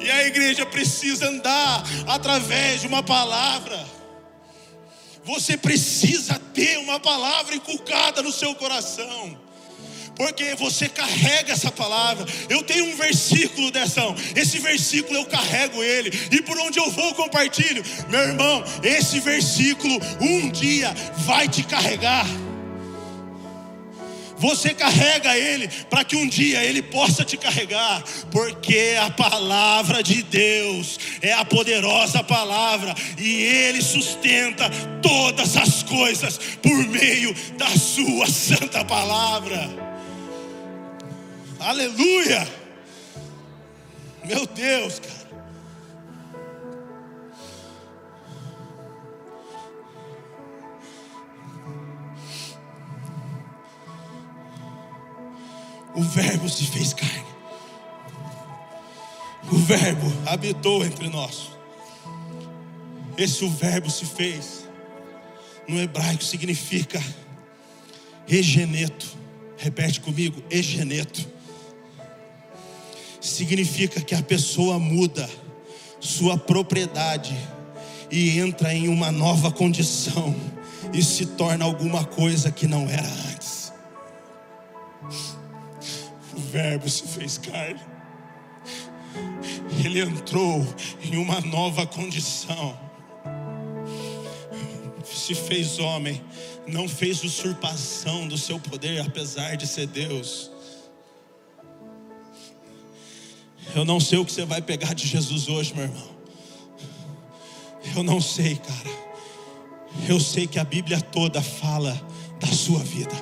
[0.00, 3.84] E a igreja precisa andar através de uma palavra.
[5.24, 9.45] Você precisa ter uma palavra inculcada no seu coração
[10.16, 12.26] porque você carrega essa palavra.
[12.48, 14.02] Eu tenho um versículo dessa,
[14.34, 17.84] esse versículo eu carrego ele, e por onde eu vou compartilho.
[18.08, 22.26] Meu irmão, esse versículo um dia vai te carregar.
[24.38, 30.22] Você carrega ele para que um dia ele possa te carregar, porque a palavra de
[30.22, 34.68] Deus é a poderosa palavra e ele sustenta
[35.00, 39.85] todas as coisas por meio da sua santa palavra.
[41.66, 42.46] Aleluia!
[44.24, 45.26] Meu Deus, cara.
[55.92, 57.26] O Verbo se fez carne.
[59.50, 61.50] O Verbo habitou entre nós.
[63.18, 64.68] Esse o Verbo se fez.
[65.66, 67.02] No hebraico significa
[68.28, 69.16] egeneto.
[69.56, 71.34] Repete comigo, egeneto
[73.36, 75.28] significa que a pessoa muda
[76.00, 77.36] sua propriedade
[78.10, 80.34] e entra em uma nova condição
[80.92, 83.72] e se torna alguma coisa que não era antes.
[86.34, 87.80] O Verbo se fez carne,
[89.84, 90.66] ele entrou
[91.02, 92.78] em uma nova condição,
[95.04, 96.22] se fez homem,
[96.66, 100.55] não fez usurpação do seu poder, apesar de ser Deus.
[103.76, 106.08] Eu não sei o que você vai pegar de Jesus hoje, meu irmão.
[107.94, 108.96] Eu não sei, cara.
[110.08, 111.92] Eu sei que a Bíblia toda fala
[112.40, 113.12] da sua vida.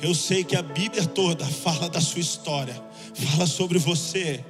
[0.00, 4.42] Eu sei que a Bíblia toda fala da sua história, fala sobre você.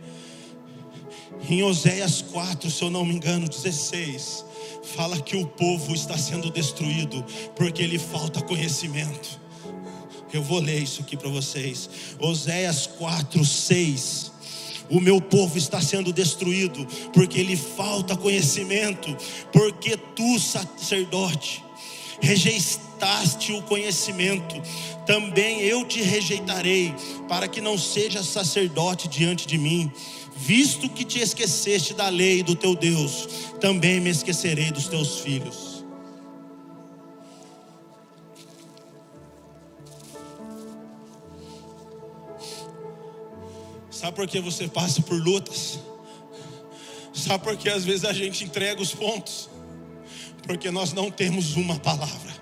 [1.48, 4.44] Em Oséias 4, se eu não me engano, 16,
[4.94, 7.24] fala que o povo está sendo destruído
[7.56, 9.40] porque lhe falta conhecimento.
[10.32, 11.90] Eu vou ler isso aqui para vocês.
[12.18, 14.32] Oséias 4, 6.
[14.88, 19.16] O meu povo está sendo destruído porque lhe falta conhecimento,
[19.52, 21.62] porque tu, sacerdote,
[22.20, 24.60] rejeitaste o conhecimento,
[25.06, 26.92] também eu te rejeitarei,
[27.28, 29.90] para que não sejas sacerdote diante de mim.
[30.36, 33.28] Visto que te esqueceste da lei do teu Deus,
[33.60, 35.69] também me esquecerei dos teus filhos.
[44.00, 45.78] Sabe por que você passa por lutas?
[47.12, 49.50] Sabe por que às vezes a gente entrega os pontos?
[50.42, 52.34] Porque nós não temos uma palavra.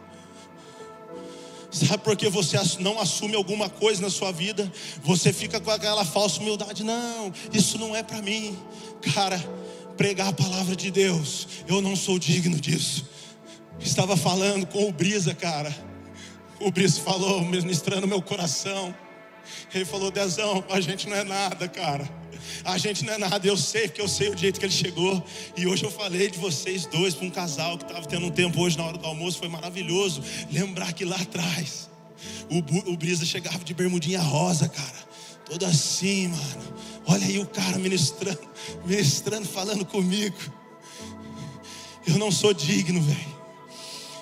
[1.68, 4.72] Sabe por que você não assume alguma coisa na sua vida?
[5.02, 6.84] Você fica com aquela falsa humildade.
[6.84, 8.56] Não, isso não é para mim.
[9.12, 9.44] Cara,
[9.96, 13.04] pregar a palavra de Deus, eu não sou digno disso.
[13.80, 15.74] Estava falando com o Brisa, cara.
[16.60, 18.94] O Brisa falou, ministrando meu coração.
[19.74, 22.08] Ele falou: Dezão, a gente não é nada, cara.
[22.64, 25.22] A gente não é nada, eu sei, porque eu sei o jeito que ele chegou.
[25.56, 28.61] E hoje eu falei de vocês dois para um casal que estava tendo um tempo
[28.61, 29.38] hoje na hora do almoço.
[29.38, 31.88] Foi maravilhoso lembrar que lá atrás
[32.50, 35.08] o, o Brisa chegava de bermudinha rosa, cara.
[35.44, 36.78] Todo assim, mano.
[37.06, 38.40] Olha aí o cara ministrando,
[38.84, 40.37] ministrando, falando comigo.
[42.06, 43.38] Eu não sou digno, velho.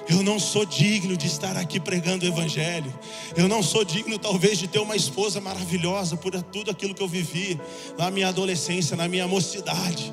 [0.08, 2.92] Eu não sou digno de estar aqui pregando o Evangelho.
[3.36, 7.08] Eu não sou digno, talvez, de ter uma esposa maravilhosa por tudo aquilo que eu
[7.08, 7.60] vivi
[7.98, 10.12] na minha adolescência, na minha mocidade.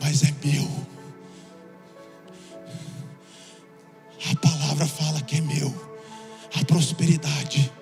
[0.00, 0.68] Mas é meu.
[4.30, 5.74] A palavra fala que é meu.
[6.54, 7.72] A prosperidade,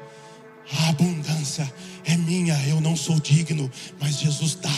[0.78, 1.70] a abundância
[2.06, 2.54] é minha.
[2.66, 4.74] Eu não sou digno, mas Jesus dá.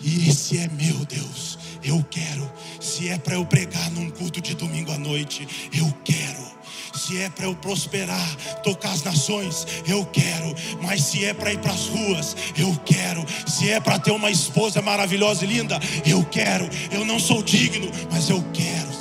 [0.00, 2.50] E esse é meu Deus eu quero.
[2.80, 6.58] Se é para eu pregar num culto de domingo à noite, eu quero.
[6.94, 10.54] Se é para eu prosperar, tocar as nações, eu quero.
[10.82, 13.24] Mas se é para ir para as ruas, eu quero.
[13.46, 16.68] Se é para ter uma esposa maravilhosa e linda, eu quero.
[16.90, 18.92] Eu não sou digno, mas eu quero,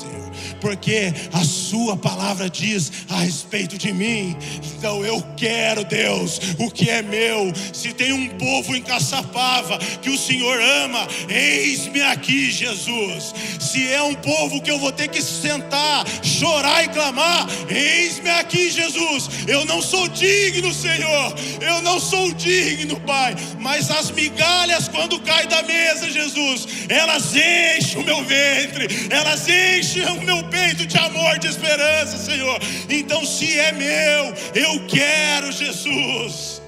[0.59, 4.35] porque a Sua palavra diz a respeito de mim.
[4.77, 7.51] Então eu quero, Deus, o que é meu.
[7.73, 13.33] Se tem um povo em Caçapava que o Senhor ama, eis-me aqui, Jesus.
[13.59, 18.69] Se é um povo que eu vou ter que sentar, chorar e clamar, eis-me aqui,
[18.69, 19.29] Jesus.
[19.47, 21.35] Eu não sou digno, Senhor.
[21.61, 23.35] Eu não sou digno, Pai.
[23.59, 30.05] Mas as migalhas, quando caem da mesa, Jesus, elas enchem o meu ventre, elas enchem
[30.05, 32.59] o meu peito de amor, de esperança, Senhor.
[32.89, 36.61] Então, se é meu, eu quero Jesus.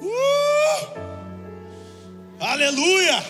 [0.00, 1.00] Uh!
[2.40, 3.24] Aleluia!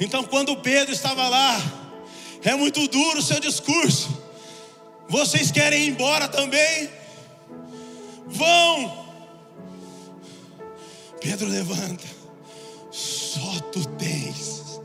[0.00, 1.60] Então, quando Pedro estava lá,
[2.42, 4.08] é muito duro o seu discurso.
[5.08, 6.88] Vocês querem ir embora também?
[8.26, 9.06] Vão.
[11.20, 12.19] Pedro levanta.
[12.90, 14.80] Só tu tens.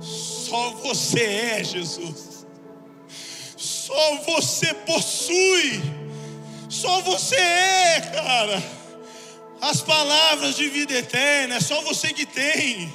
[0.00, 2.46] Só você é Jesus.
[3.56, 5.82] Só você possui.
[6.68, 8.62] Só você é, cara.
[9.60, 12.92] As palavras de vida eterna, é só você que tem.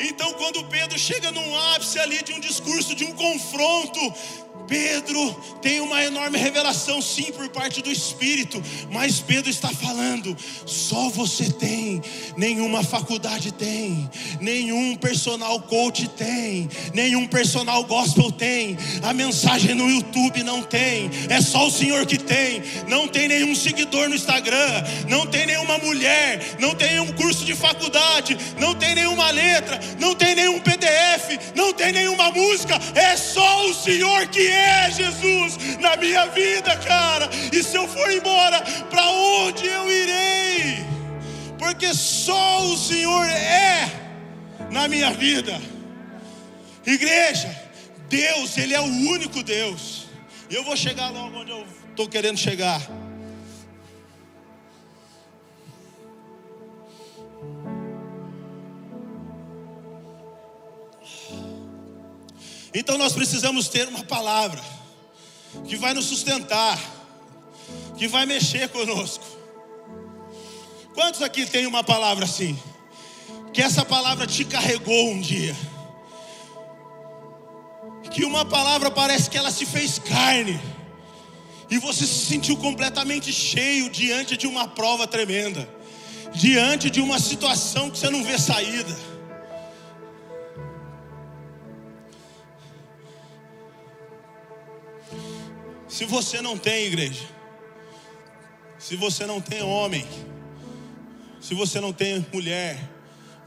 [0.00, 4.00] Então, quando Pedro chega num ápice ali de um discurso, de um confronto,
[4.68, 11.08] Pedro tem uma enorme revelação, sim, por parte do Espírito, mas Pedro está falando: só
[11.08, 12.02] você tem,
[12.36, 14.08] nenhuma faculdade tem,
[14.40, 21.40] nenhum personal coach tem, nenhum personal gospel tem, a mensagem no YouTube não tem, é
[21.40, 26.56] só o Senhor que tem, não tem nenhum seguidor no Instagram, não tem nenhuma mulher,
[26.60, 31.72] não tem nenhum curso de faculdade, não tem nenhuma letra, não tem nenhum PDF, não
[31.72, 34.57] tem nenhuma música, é só o Senhor que é
[34.90, 37.28] Jesus na minha vida, cara.
[37.52, 40.86] E se eu for embora, para onde eu irei?
[41.58, 43.90] Porque só o Senhor é
[44.70, 45.60] na minha vida.
[46.86, 47.54] Igreja,
[48.08, 50.06] Deus, Ele é o único Deus.
[50.48, 52.80] E eu vou chegar logo onde eu estou querendo chegar.
[62.72, 64.62] Então nós precisamos ter uma palavra
[65.66, 66.78] que vai nos sustentar,
[67.96, 69.24] que vai mexer conosco.
[70.94, 72.58] Quantos aqui tem uma palavra assim?
[73.52, 75.56] Que essa palavra te carregou um dia.
[78.10, 80.60] Que uma palavra parece que ela se fez carne.
[81.70, 85.68] E você se sentiu completamente cheio diante de uma prova tremenda.
[86.34, 89.17] Diante de uma situação que você não vê saída
[95.98, 97.26] Se você não tem igreja,
[98.78, 100.06] se você não tem homem,
[101.40, 102.78] se você não tem mulher,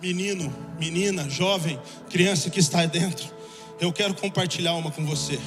[0.02, 1.80] menino, menina, jovem,
[2.10, 3.34] criança que está dentro,
[3.80, 5.40] eu quero compartilhar uma com você.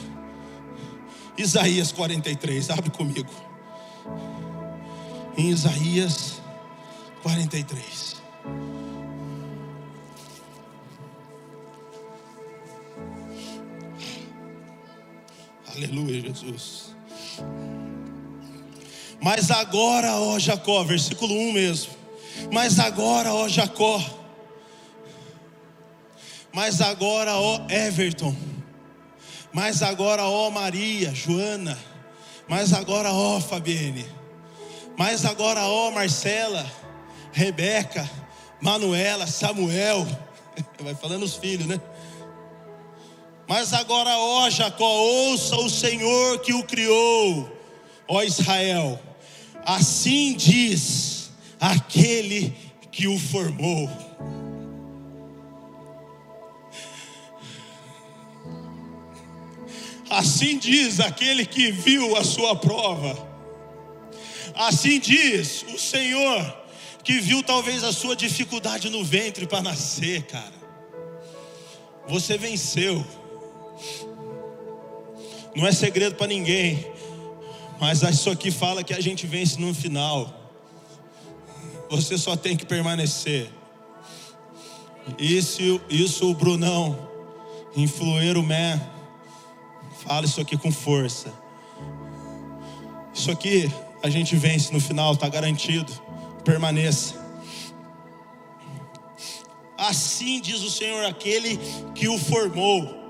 [1.36, 3.30] Isaías 43, abre comigo.
[5.36, 6.40] Em Isaías
[7.22, 8.16] 43.
[15.76, 16.93] Aleluia, Jesus.
[19.20, 21.92] Mas agora, ó Jacó, versículo 1 mesmo.
[22.52, 24.02] Mas agora, ó Jacó.
[26.52, 28.36] Mas agora, ó Everton.
[29.52, 31.78] Mas agora, ó Maria, Joana.
[32.46, 34.06] Mas agora, ó Fabienne.
[34.96, 36.70] Mas agora, ó Marcela,
[37.32, 38.08] Rebeca,
[38.60, 40.06] Manuela, Samuel.
[40.80, 41.80] Vai falando os filhos, né?
[43.46, 47.50] Mas agora, ó Jacó, ouça o Senhor que o criou,
[48.08, 49.00] ó Israel.
[49.64, 51.30] Assim diz
[51.60, 52.54] aquele
[52.90, 53.90] que o formou.
[60.08, 63.34] Assim diz aquele que viu a sua prova.
[64.54, 66.64] Assim diz o Senhor
[67.02, 70.54] que viu talvez a sua dificuldade no ventre para nascer, cara.
[72.06, 73.04] Você venceu.
[75.54, 76.86] Não é segredo para ninguém.
[77.80, 80.32] Mas isso aqui fala que a gente vence no final.
[81.90, 83.50] Você só tem que permanecer.
[85.18, 86.98] Isso, isso o Brunão,
[87.76, 88.80] Influeiro Man,
[90.02, 91.32] fala isso aqui com força.
[93.12, 93.70] Isso aqui
[94.02, 95.92] a gente vence no final, está garantido.
[96.44, 97.22] Permaneça.
[99.76, 101.58] Assim diz o Senhor, aquele
[101.94, 103.03] que o formou.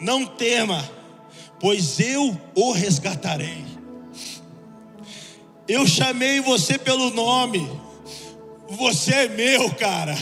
[0.00, 1.00] Não tema
[1.60, 3.64] pois eu o resgatarei.
[5.68, 7.70] Eu chamei você pelo nome,
[8.70, 10.16] você é meu, cara.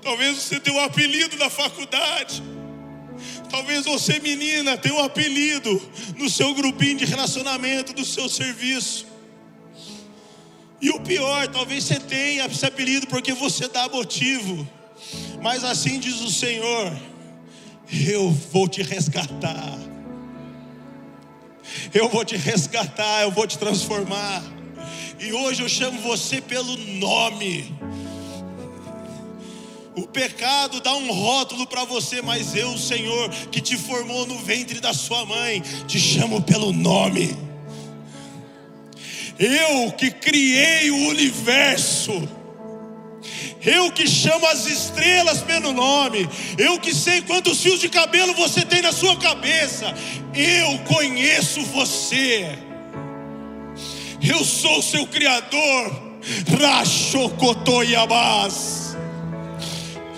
[0.00, 2.42] Talvez você tenha um apelido na faculdade.
[3.48, 5.80] Talvez você, menina, tenha um apelido
[6.16, 9.06] no seu grupinho de relacionamento, do seu serviço.
[10.80, 14.66] E o pior, talvez você tenha esse apelido porque você dá motivo.
[15.40, 16.92] Mas assim diz o Senhor:
[17.92, 19.78] eu vou te resgatar.
[21.92, 24.42] Eu vou te resgatar, eu vou te transformar.
[25.20, 27.74] E hoje eu chamo você pelo nome.
[29.94, 34.80] O pecado dá um rótulo para você, mas eu, Senhor, que te formou no ventre
[34.80, 37.36] da sua mãe, te chamo pelo nome.
[39.38, 42.26] Eu que criei o universo
[43.64, 46.28] eu que chamo as estrelas pelo nome,
[46.58, 49.94] eu que sei quantos fios de cabelo você tem na sua cabeça,
[50.34, 52.58] eu conheço você.
[54.22, 55.90] Eu sou seu Criador,
[56.60, 58.94] Rachocotoiabás,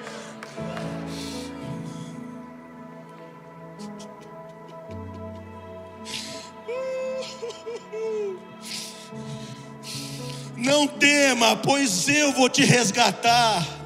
[10.55, 13.76] Não tema, pois eu vou te resgatar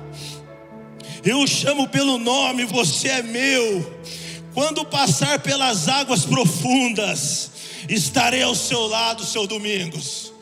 [1.23, 4.01] eu chamo pelo nome, você é meu.
[4.53, 7.51] Quando passar pelas águas profundas,
[7.87, 10.33] estarei ao seu lado, seu Domingos.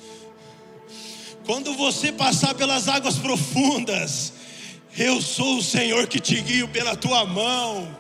[1.46, 4.34] Quando você passar pelas águas profundas,
[4.98, 7.98] eu sou o Senhor que te guio pela tua mão.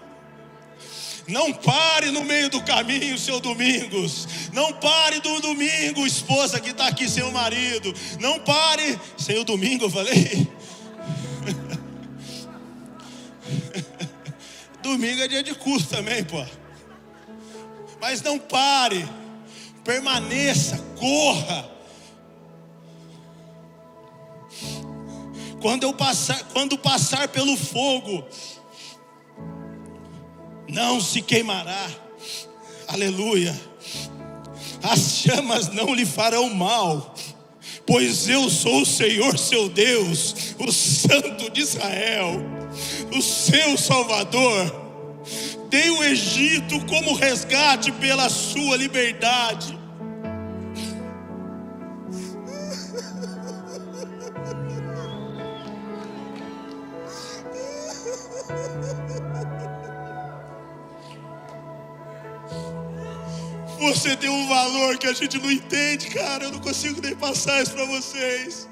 [1.27, 4.27] Não pare no meio do caminho, seu Domingos.
[4.51, 7.93] Não pare do domingo, esposa que está aqui, seu marido.
[8.19, 10.47] Não pare, sem o domingo, eu falei.
[14.89, 16.43] Domingo é dia de curso também, pô.
[18.01, 19.07] Mas não pare,
[19.83, 21.69] permaneça, corra.
[25.61, 28.25] Quando eu passar, quando passar pelo fogo,
[30.67, 31.89] não se queimará.
[32.87, 33.59] Aleluia.
[34.81, 37.13] As chamas não lhe farão mal,
[37.85, 42.58] pois eu sou o Senhor seu Deus, o Santo de Israel,
[43.15, 44.89] o seu Salvador.
[45.69, 49.77] Dei o Egito como resgate pela sua liberdade.
[63.79, 66.43] Você tem um valor que a gente não entende, cara.
[66.43, 68.68] Eu não consigo nem passar isso para vocês.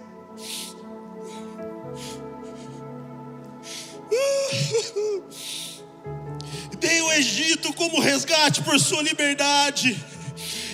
[6.79, 9.97] Dei o Egito como resgate por sua liberdade.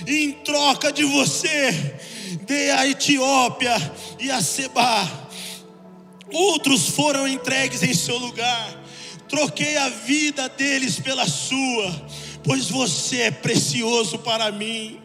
[0.06, 1.96] E em troca de você,
[2.42, 3.76] dei a Etiópia
[4.20, 5.10] e a Seba.
[6.32, 8.84] Outros foram entregues em seu lugar.
[9.30, 12.04] Troquei a vida deles pela sua
[12.44, 15.02] pois você é precioso para mim,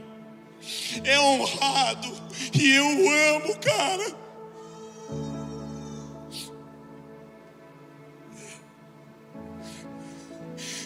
[1.05, 2.13] é honrado
[2.53, 4.28] e eu amo, cara.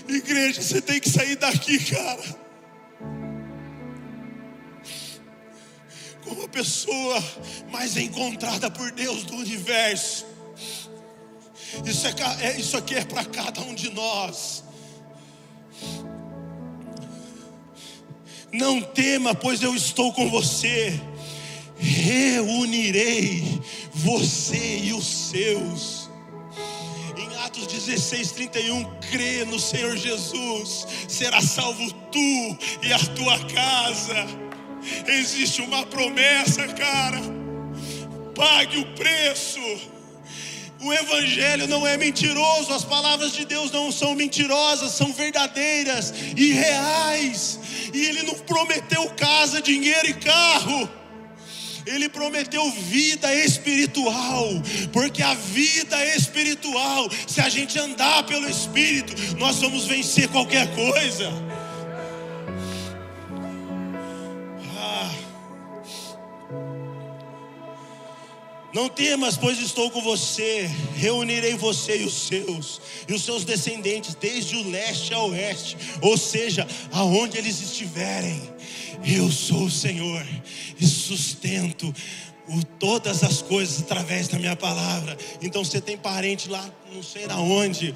[0.09, 2.43] Igreja, você tem que sair daqui, cara.
[6.25, 7.23] Como a pessoa
[7.71, 10.27] mais encontrada por Deus do universo.
[11.85, 14.63] Isso, é, é isso aqui é para cada um de nós.
[18.53, 21.01] Não tema, pois eu estou com você.
[21.79, 23.43] Reunirei
[23.95, 26.02] você e os seus.
[27.83, 34.27] Em Atos 16, 31, crê no Senhor Jesus, será salvo tu e a tua casa.
[35.07, 37.21] Existe uma promessa, cara.
[38.35, 39.61] Pague o preço.
[40.81, 46.53] O Evangelho não é mentiroso, as palavras de Deus não são mentirosas, são verdadeiras e
[46.53, 47.59] reais.
[47.93, 51.02] E Ele não prometeu casa, dinheiro e carro.
[51.87, 54.49] Ele prometeu vida espiritual,
[54.93, 61.33] porque a vida espiritual, se a gente andar pelo Espírito, nós vamos vencer qualquer coisa.
[68.73, 70.71] Não temas, pois estou com você.
[70.97, 76.17] Reunirei você e os seus, e os seus descendentes, desde o leste ao oeste, ou
[76.17, 78.41] seja, aonde eles estiverem.
[79.05, 80.25] Eu sou o Senhor
[80.81, 81.93] e sustento
[82.49, 85.17] o, todas as coisas através da minha palavra.
[85.41, 87.95] Então você tem parente lá, não sei aonde,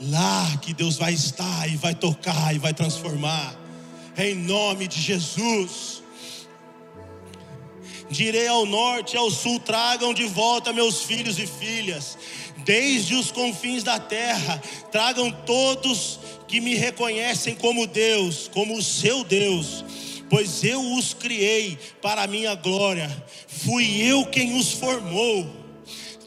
[0.00, 3.56] lá que Deus vai estar e vai tocar e vai transformar.
[4.16, 6.02] Em nome de Jesus.
[8.10, 12.16] Direi ao norte e ao sul: tragam de volta meus filhos e filhas,
[12.64, 19.22] desde os confins da terra, tragam todos que me reconhecem como Deus, como o seu
[19.22, 19.84] Deus,
[20.30, 25.46] pois eu os criei para a minha glória, fui eu quem os formou.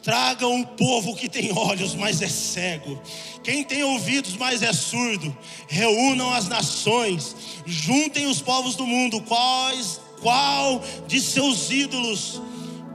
[0.04, 3.00] Tragam o povo que tem olhos, mas é cego,
[3.44, 5.36] quem tem ouvidos, mas é surdo.
[5.68, 7.36] Reúnam as nações,
[7.68, 12.42] juntem os povos do mundo, quais qual de seus ídolos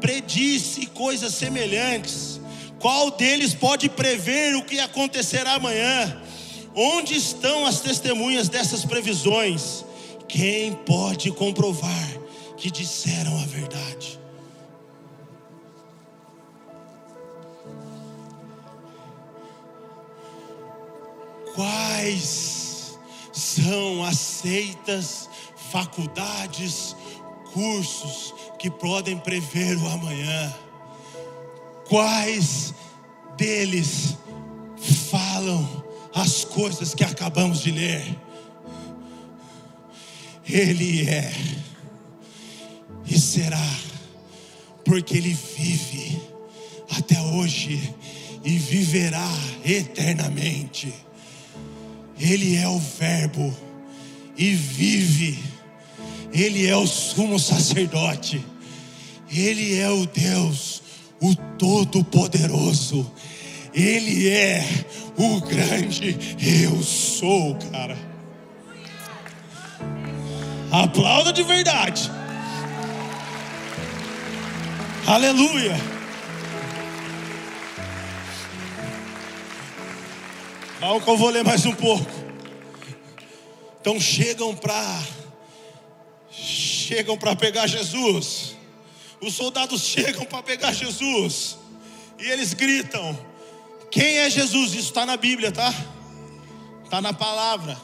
[0.01, 2.41] predisse coisas semelhantes?
[2.79, 6.22] Qual deles pode prever o que acontecerá amanhã?
[6.74, 9.85] Onde estão as testemunhas dessas previsões?
[10.29, 12.20] Quem pode comprovar
[12.57, 14.20] que disseram a verdade?
[21.55, 22.99] Quais
[23.33, 25.29] são as seitas,
[25.70, 26.95] faculdades,
[27.57, 30.54] recursos que podem prever o amanhã.
[31.88, 32.74] Quais
[33.36, 34.16] deles
[35.11, 35.84] falam
[36.14, 38.04] as coisas que acabamos de ler?
[40.46, 41.32] Ele é
[43.07, 43.66] e será,
[44.84, 46.20] porque Ele vive
[46.96, 47.94] até hoje
[48.44, 49.28] e viverá
[49.64, 50.92] eternamente.
[52.18, 53.54] Ele é o Verbo
[54.36, 55.55] e vive
[56.37, 58.45] ele é o sumo sacerdote.
[59.32, 60.82] Ele é o Deus,
[61.18, 63.11] o Todo-Poderoso.
[63.72, 64.62] Ele é
[65.16, 67.97] o grande eu sou, cara.
[70.70, 72.11] Aplauda de verdade.
[75.07, 75.74] Aleluia.
[80.80, 82.11] Calma que eu vou ler mais um pouco.
[83.80, 85.01] Então chegam para
[86.37, 88.57] chegam para pegar Jesus.
[89.20, 91.57] Os soldados chegam para pegar Jesus.
[92.18, 93.18] E eles gritam:
[93.91, 94.74] Quem é Jesus?
[94.74, 95.72] Isso está na Bíblia, tá?
[96.84, 97.76] Está na palavra.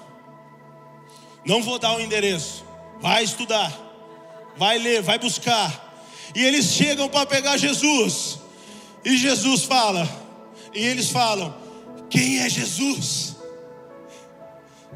[1.45, 2.65] Não vou dar o endereço.
[3.01, 3.73] Vai estudar.
[4.57, 5.93] Vai ler, vai buscar.
[6.35, 8.39] E eles chegam para pegar Jesus.
[9.05, 10.09] E Jesus fala.
[10.75, 11.55] E eles falam:
[12.09, 13.32] Quem é Jesus?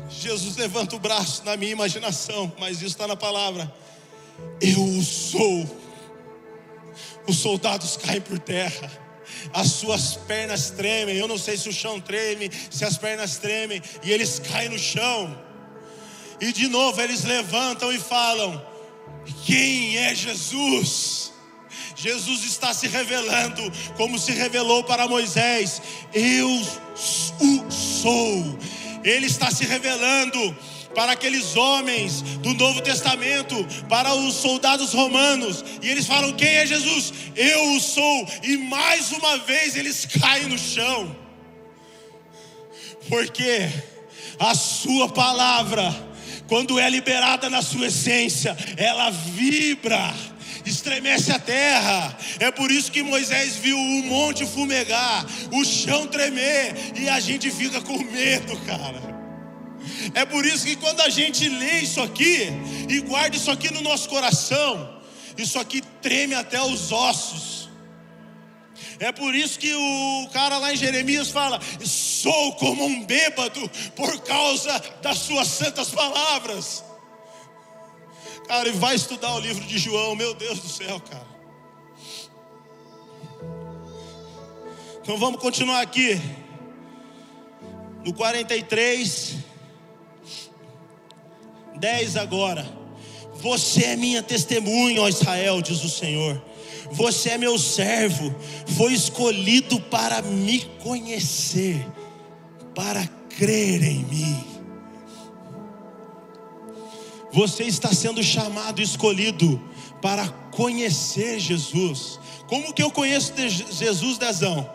[0.08, 3.72] Jesus levanta o braço na minha imaginação, mas isso está na palavra.
[4.60, 5.86] Eu sou.
[7.26, 8.90] Os soldados caem por terra,
[9.52, 11.16] as suas pernas tremem.
[11.16, 14.78] Eu não sei se o chão treme, se as pernas tremem, e eles caem no
[14.78, 15.36] chão.
[16.40, 18.64] E de novo eles levantam e falam:
[19.44, 21.32] Quem é Jesus?
[21.96, 23.62] Jesus está se revelando,
[23.96, 25.82] como se revelou para Moisés:
[26.12, 28.58] Eu o sou.
[29.06, 30.56] Ele está se revelando
[30.94, 33.54] para aqueles homens do Novo Testamento,
[33.88, 37.12] para os soldados romanos, e eles falam: Quem é Jesus?
[37.36, 41.14] Eu o sou, e mais uma vez eles caem no chão,
[43.08, 43.68] porque
[44.38, 45.94] a Sua palavra,
[46.48, 50.14] quando é liberada na sua essência, ela vibra
[50.66, 52.16] estremece a terra.
[52.40, 57.50] É por isso que Moisés viu o monte fumegar, o chão tremer, e a gente
[57.50, 59.16] fica com medo, cara.
[60.14, 62.48] É por isso que quando a gente lê isso aqui
[62.88, 65.00] e guarda isso aqui no nosso coração,
[65.36, 67.68] isso aqui treme até os ossos.
[68.98, 74.20] É por isso que o cara lá em Jeremias fala: sou como um bêbado por
[74.22, 76.85] causa das suas santas palavras.
[78.46, 81.26] Cara, e vai estudar o livro de João, meu Deus do céu, cara.
[85.02, 86.20] Então vamos continuar aqui.
[88.04, 89.36] No 43,
[91.76, 92.66] 10 agora.
[93.34, 96.42] Você é minha testemunha, ó Israel, diz o Senhor.
[96.90, 98.34] Você é meu servo,
[98.76, 101.84] foi escolhido para me conhecer,
[102.74, 104.55] para crer em mim.
[107.36, 109.60] Você está sendo chamado, escolhido
[110.00, 112.18] para conhecer Jesus.
[112.48, 114.68] Como que eu conheço Jesus, Dezão?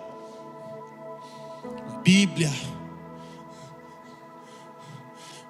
[2.04, 2.52] Bíblia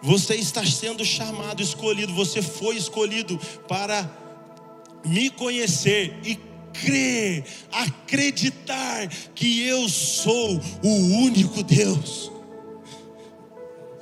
[0.01, 4.09] você está sendo chamado, escolhido, você foi escolhido para
[5.05, 6.39] me conhecer e
[6.73, 12.31] crer, acreditar que eu sou o único Deus.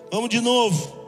[0.10, 0.99] Vamos de novo.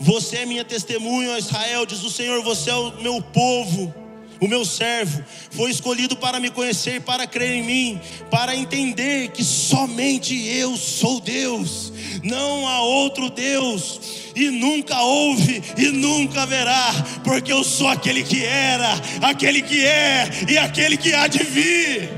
[0.00, 3.94] Você é minha testemunha, Israel, diz o Senhor, você é o meu povo
[4.40, 9.44] o meu servo, foi escolhido para me conhecer, para crer em mim, para entender que
[9.44, 11.92] somente eu sou Deus,
[12.24, 14.00] não há outro Deus,
[14.34, 16.90] e nunca houve e nunca haverá,
[17.22, 22.08] porque eu sou aquele que era, aquele que é e aquele que há de vir.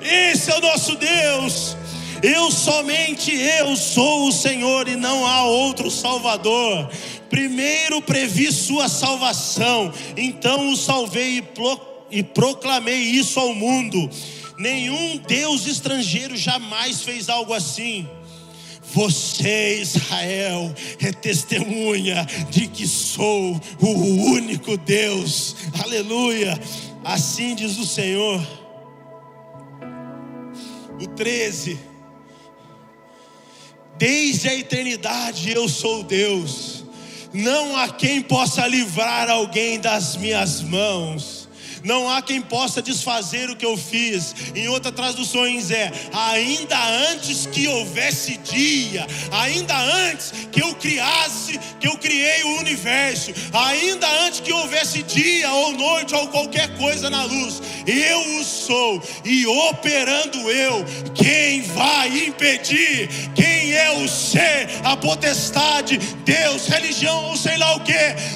[0.00, 1.76] Esse é o nosso Deus.
[2.22, 6.90] Eu somente eu sou o Senhor e não há outro Salvador.
[7.28, 14.08] Primeiro previ sua salvação, então o salvei e, pro, e proclamei isso ao mundo.
[14.58, 18.08] Nenhum Deus estrangeiro jamais fez algo assim.
[18.92, 23.88] Você, Israel, é testemunha de que sou o
[24.30, 25.56] único Deus.
[25.82, 26.58] Aleluia.
[27.02, 28.40] Assim diz o Senhor.
[31.00, 31.76] O 13.
[33.98, 36.83] Desde a eternidade eu sou Deus
[37.34, 41.43] não há quem possa livrar alguém das minhas mãos
[41.84, 44.34] não há quem possa desfazer o que eu fiz.
[44.54, 46.76] Em outra traduções é: ainda
[47.12, 54.08] antes que houvesse dia, ainda antes que eu criasse, que eu criei o universo, ainda
[54.22, 59.46] antes que houvesse dia ou noite ou qualquer coisa na luz, eu o sou e
[59.46, 63.08] operando eu, quem vai impedir?
[63.34, 67.92] Quem é o ser, a potestade, Deus, religião ou sei lá o que?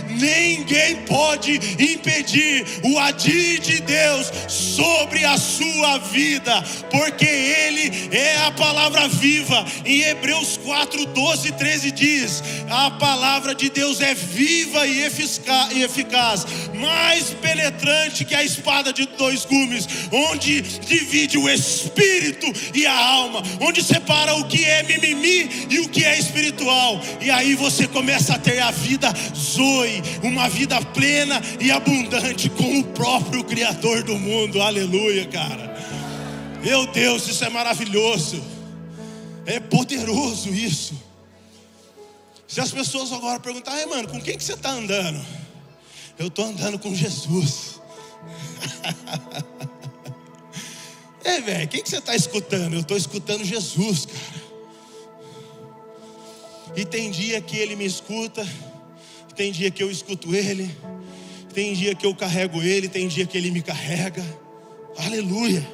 [0.08, 2.98] Ninguém pode impedir o
[3.38, 9.64] agir de Deus sobre a sua vida, porque Ele é a palavra viva.
[9.84, 16.46] Em Hebreus 4, 12 e 13 diz: A palavra de Deus é viva e eficaz,
[16.74, 23.42] mais penetrante que a espada de dois gumes, onde divide o espírito e a alma,
[23.60, 27.00] onde separa o que é mimimi e o que é espiritual.
[27.20, 32.80] E aí você começa a ter a vida Zoe, uma vida plena e abundante com
[32.80, 33.27] o próprio
[33.58, 34.60] Criador do mundo.
[34.62, 35.76] Aleluia, cara.
[36.62, 38.42] Meu Deus, isso é maravilhoso.
[39.46, 40.94] É poderoso isso.
[42.46, 45.24] Se as pessoas agora perguntarem, mano, com quem que você está andando?
[46.18, 47.80] Eu estou andando com Jesus.
[51.24, 52.74] é, velho, quem que você está escutando?
[52.74, 54.48] Eu estou escutando Jesus, cara.
[56.76, 58.46] E tem dia que ele me escuta,
[59.34, 60.70] tem dia que eu escuto ele,
[61.58, 64.24] tem dia que eu carrego ele, tem dia que ele me carrega.
[64.96, 65.66] Aleluia.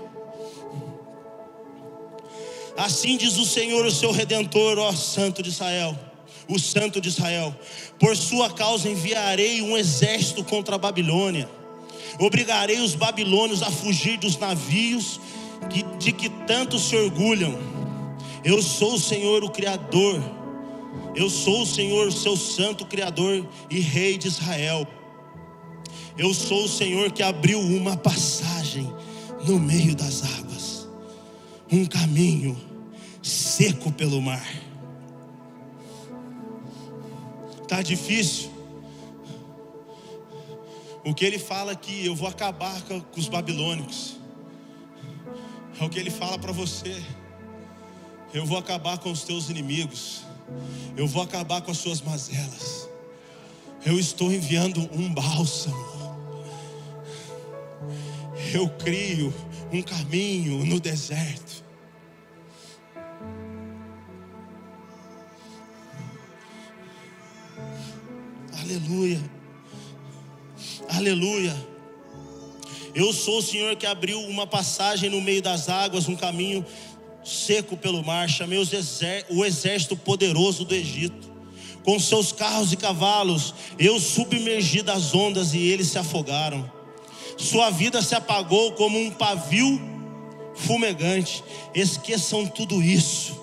[2.75, 5.95] Assim diz o Senhor, o seu redentor, ó Santo de Israel,
[6.49, 7.55] o Santo de Israel:
[7.99, 11.51] Por sua causa enviarei um exército contra a Babilônia.
[12.19, 15.21] Obrigarei os babilônios a fugir dos navios
[15.99, 17.59] de que tanto se orgulham.
[18.43, 20.19] Eu sou o Senhor, o Criador.
[21.15, 24.89] Eu sou o Senhor, seu santo Criador e Rei de Israel.
[26.17, 28.93] Eu sou o Senhor que abriu uma passagem
[29.47, 30.45] no meio das águas
[31.71, 32.57] um caminho
[33.23, 34.47] seco pelo mar.
[37.67, 38.51] Tá difícil.
[41.05, 44.17] O que ele fala aqui, eu vou acabar com os babilônicos.
[45.81, 47.03] É o que ele fala para você.
[48.33, 50.23] Eu vou acabar com os teus inimigos.
[50.97, 52.89] Eu vou acabar com as suas mazelas.
[53.85, 55.94] Eu estou enviando um bálsamo.
[58.55, 59.35] Eu crio
[59.73, 61.65] um caminho no deserto.
[68.61, 69.21] Aleluia.
[70.89, 71.67] Aleluia.
[72.95, 76.65] Eu sou o Senhor que abriu uma passagem no meio das águas, um caminho
[77.25, 78.31] seco pelo mar.
[78.31, 78.61] Chamei
[79.31, 81.29] o exército poderoso do Egito.
[81.83, 86.74] Com seus carros e cavalos, eu submergi das ondas e eles se afogaram.
[87.37, 89.81] Sua vida se apagou como um pavio
[90.55, 91.43] fumegante.
[91.75, 93.41] Esqueçam tudo isso.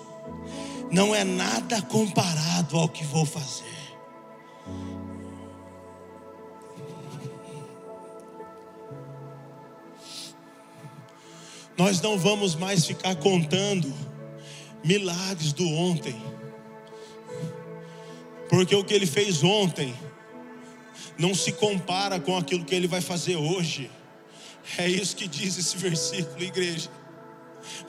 [0.90, 3.72] Não é nada comparado ao que vou fazer.
[11.76, 13.92] Nós não vamos mais ficar contando
[14.84, 16.14] milagres do ontem,
[18.48, 19.94] porque o que ele fez ontem
[21.22, 23.88] não se compara com aquilo que ele vai fazer hoje.
[24.76, 26.90] É isso que diz esse versículo, igreja.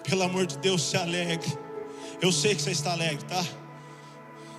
[0.04, 1.52] Pelo amor de Deus, se alegre.
[2.22, 3.44] Eu sei que você está alegre, tá?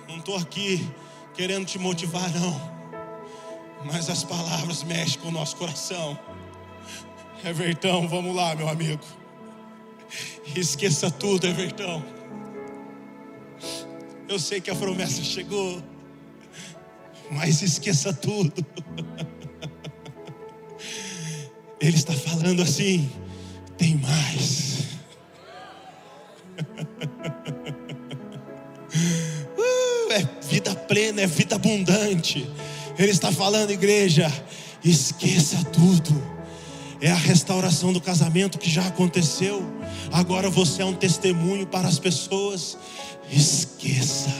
[0.09, 0.85] Não estou aqui
[1.33, 2.75] querendo te motivar, não.
[3.85, 6.19] Mas as palavras mexem com o nosso coração.
[7.45, 9.03] Evertão, vamos lá, meu amigo.
[10.53, 12.03] Esqueça tudo, Evertão.
[14.27, 15.81] Eu sei que a promessa chegou,
[17.31, 18.65] mas esqueça tudo.
[21.79, 23.09] Ele está falando assim:
[23.77, 24.85] tem mais.
[29.57, 32.49] Uh, é vida plena, é vida abundante.
[32.97, 34.31] Ele está falando, igreja,
[34.83, 36.35] esqueça tudo
[37.01, 39.63] é a restauração do casamento que já aconteceu.
[40.11, 42.77] Agora você é um testemunho para as pessoas.
[43.29, 44.33] Esqueça,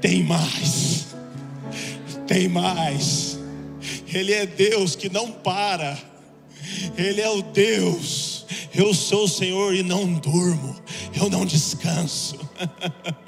[0.00, 1.06] tem mais,
[2.30, 3.36] tem mais.
[4.06, 5.98] Ele é Deus que não para,
[6.96, 8.46] Ele é o Deus.
[8.72, 10.76] Eu sou o Senhor e não durmo,
[11.20, 12.38] eu não descanso.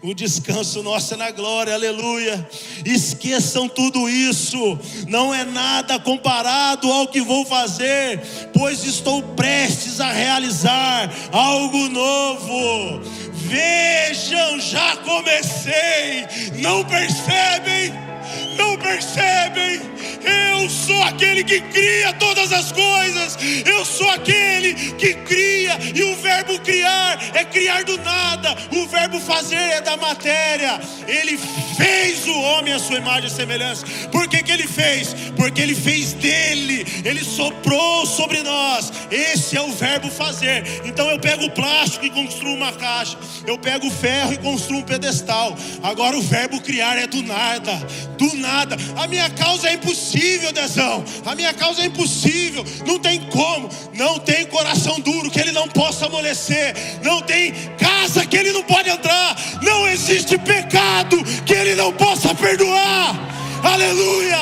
[0.00, 2.48] O descanso nosso é na glória, aleluia.
[2.84, 8.20] Esqueçam tudo isso, não é nada comparado ao que vou fazer,
[8.52, 13.00] pois estou prestes a realizar algo novo.
[13.48, 16.26] Vejam, já comecei,
[16.60, 18.07] não percebem?
[18.56, 19.80] Não percebem?
[20.24, 23.38] Eu sou aquele que cria todas as coisas.
[23.64, 25.78] Eu sou aquele que cria.
[25.94, 28.56] E o verbo criar é criar do nada.
[28.72, 30.80] O verbo fazer é da matéria.
[31.06, 31.38] Ele
[31.76, 33.86] fez o homem à sua imagem e semelhança.
[34.10, 35.14] Por que, que ele fez?
[35.36, 36.84] Porque ele fez dele.
[37.04, 38.92] Ele soprou sobre nós.
[39.10, 40.64] Esse é o verbo fazer.
[40.84, 43.16] Então eu pego o plástico e construo uma caixa.
[43.46, 45.56] Eu pego o ferro e construo um pedestal.
[45.82, 47.78] Agora o verbo criar é do nada.
[48.18, 48.76] Do nada.
[48.96, 51.04] A minha causa é impossível, Dezão.
[51.24, 52.64] A minha causa é impossível.
[52.86, 53.70] Não tem como.
[53.94, 58.62] Não tem coração duro que ele não possa amolecer, não tem casa que Ele não
[58.62, 63.14] pode entrar, não existe pecado que Ele não possa perdoar.
[63.62, 64.38] Aleluia!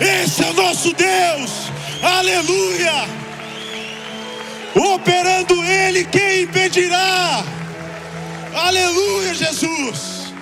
[0.00, 1.50] Esse é o nosso Deus,
[2.02, 3.08] aleluia!
[4.74, 7.44] Operando Ele, quem impedirá?
[8.54, 10.32] Aleluia, Jesus!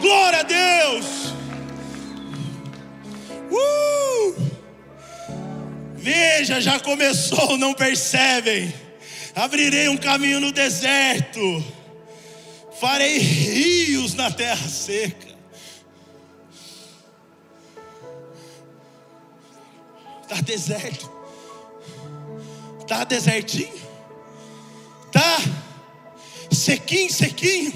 [0.00, 1.23] Glória a Deus!
[3.50, 4.54] Uh!
[5.96, 8.72] Veja, já começou, não percebem?
[9.34, 11.64] Abrirei um caminho no deserto,
[12.78, 15.34] farei rios na terra seca.
[20.22, 21.10] Está deserto,
[22.80, 23.72] está desertinho,
[25.06, 25.38] está
[26.52, 27.72] sequinho, sequinho.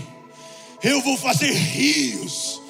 [0.82, 2.60] Eu vou fazer rios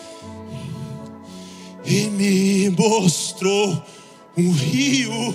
[1.85, 3.83] e me mostrou
[4.37, 5.35] um rio,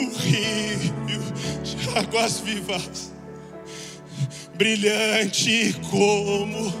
[0.00, 1.22] um rio
[1.62, 3.12] de águas vivas,
[4.54, 6.72] brilhante como.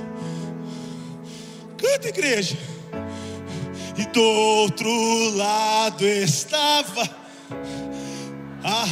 [1.76, 2.56] Canta, igreja.
[3.98, 7.08] E do outro lado estava
[8.64, 8.82] a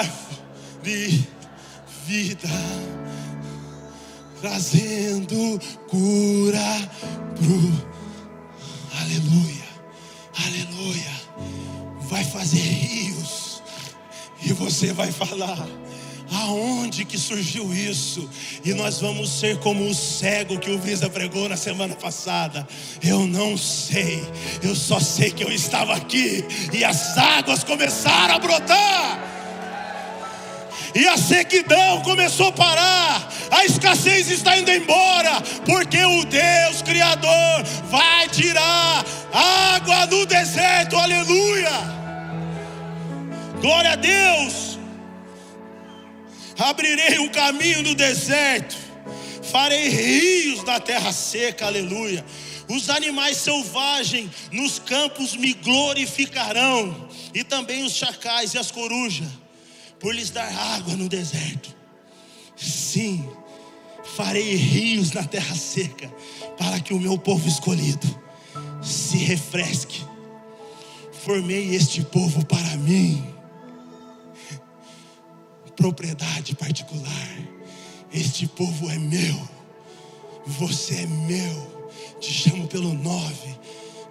[0.00, 1.26] árvore
[2.06, 2.48] vida,
[4.40, 6.90] trazendo cura
[7.36, 7.89] pro
[9.10, 9.64] Aleluia,
[10.46, 11.10] aleluia.
[12.02, 13.60] Vai fazer rios,
[14.40, 15.66] e você vai falar.
[16.32, 18.30] Aonde que surgiu isso?
[18.64, 22.68] E nós vamos ser como o cego que o Brisa pregou na semana passada.
[23.02, 24.22] Eu não sei,
[24.62, 29.29] eu só sei que eu estava aqui e as águas começaram a brotar
[30.94, 37.64] e a sequidão começou a parar, a escassez está indo embora, porque o Deus Criador
[37.88, 41.70] vai tirar água do deserto, aleluia,
[43.60, 44.78] glória a Deus.
[46.58, 48.76] Abrirei um caminho no deserto,
[49.50, 52.24] farei rios na terra seca, aleluia.
[52.68, 59.39] Os animais selvagens nos campos me glorificarão, e também os chacais e as corujas
[60.00, 61.76] por lhes dar água no deserto.
[62.56, 63.28] Sim,
[64.16, 66.08] farei rios na terra seca,
[66.58, 68.08] para que o meu povo escolhido
[68.82, 70.04] se refresque.
[71.12, 73.22] Formei este povo para mim,
[75.76, 77.38] propriedade particular.
[78.12, 79.48] Este povo é meu,
[80.46, 81.70] você é meu.
[82.20, 83.58] Te chamo pelo nove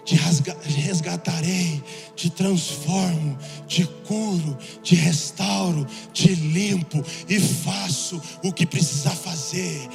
[0.04, 1.82] te resgatarei,
[2.16, 9.88] te transformo, te curo, te restauro, te limpo e faço o que precisar fazer,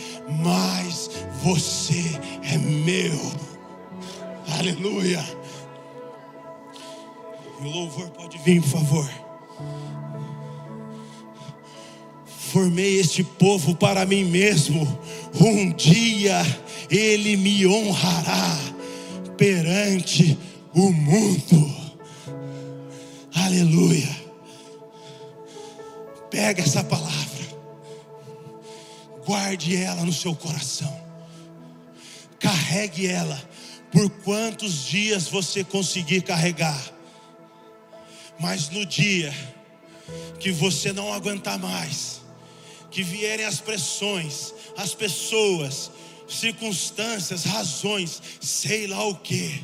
[0.43, 1.09] mas
[1.43, 2.03] você
[2.43, 3.19] é meu.
[4.59, 5.23] Aleluia.
[7.59, 9.09] O louvor pode vir, por favor.
[12.51, 14.99] Formei este povo para mim mesmo.
[15.39, 16.41] Um dia
[16.89, 18.74] ele me honrará
[19.37, 20.37] perante
[20.73, 21.75] o mundo.
[23.33, 24.25] Aleluia.
[26.29, 27.45] Pega essa palavra,
[29.25, 30.93] guarde ela no seu coração,
[32.39, 33.41] carregue ela
[33.91, 36.93] por quantos dias você conseguir carregar,
[38.37, 39.33] mas no dia
[40.39, 42.21] que você não aguentar mais,
[42.91, 45.91] que vierem as pressões, as pessoas,
[46.27, 49.63] circunstâncias, razões, sei lá o que.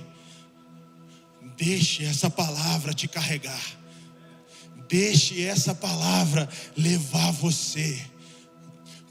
[1.57, 3.61] Deixe essa palavra te carregar.
[4.87, 7.99] Deixe essa palavra levar você.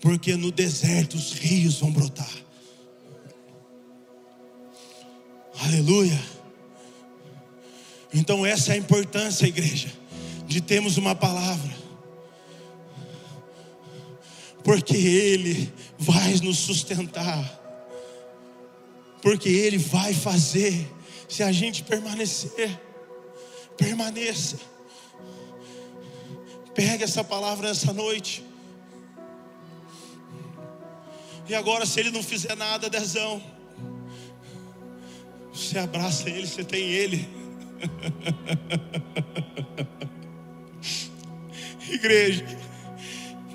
[0.00, 2.30] Porque no deserto os rios vão brotar.
[5.62, 6.18] Aleluia.
[8.12, 9.92] Então essa é a importância, igreja,
[10.46, 11.78] de termos uma palavra.
[14.64, 17.58] Porque ele vai nos sustentar.
[19.20, 20.90] Porque Ele vai fazer,
[21.28, 22.80] se a gente permanecer.
[23.76, 24.58] Permaneça.
[26.74, 28.42] Pega essa palavra essa noite.
[31.46, 33.42] E agora, se ele não fizer nada, dezão,
[35.52, 37.28] você abraça ele, você tem ele.
[41.90, 42.46] Igreja,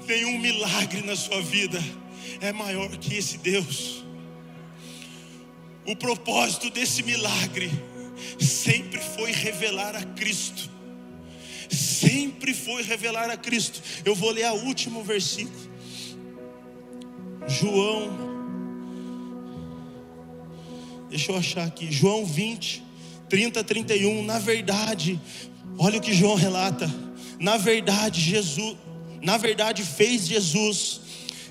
[0.05, 1.81] nenhum milagre na sua vida
[2.41, 4.03] é maior que esse Deus.
[5.85, 7.71] O propósito desse milagre
[8.39, 10.69] sempre foi revelar a Cristo.
[11.69, 13.81] Sempre foi revelar a Cristo.
[14.03, 15.75] Eu vou ler o último versículo.
[17.47, 18.25] João.
[21.09, 21.91] Deixa eu achar aqui.
[21.91, 22.83] João 20,
[23.29, 24.23] 30, 31.
[24.23, 25.19] Na verdade,
[25.77, 26.91] olha o que João relata.
[27.39, 28.75] Na verdade, Jesus,
[29.21, 31.01] na verdade, fez Jesus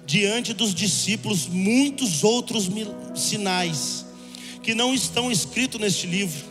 [0.07, 2.69] diante dos discípulos muitos outros
[3.15, 4.05] sinais
[4.63, 6.45] que não estão escritos neste livro.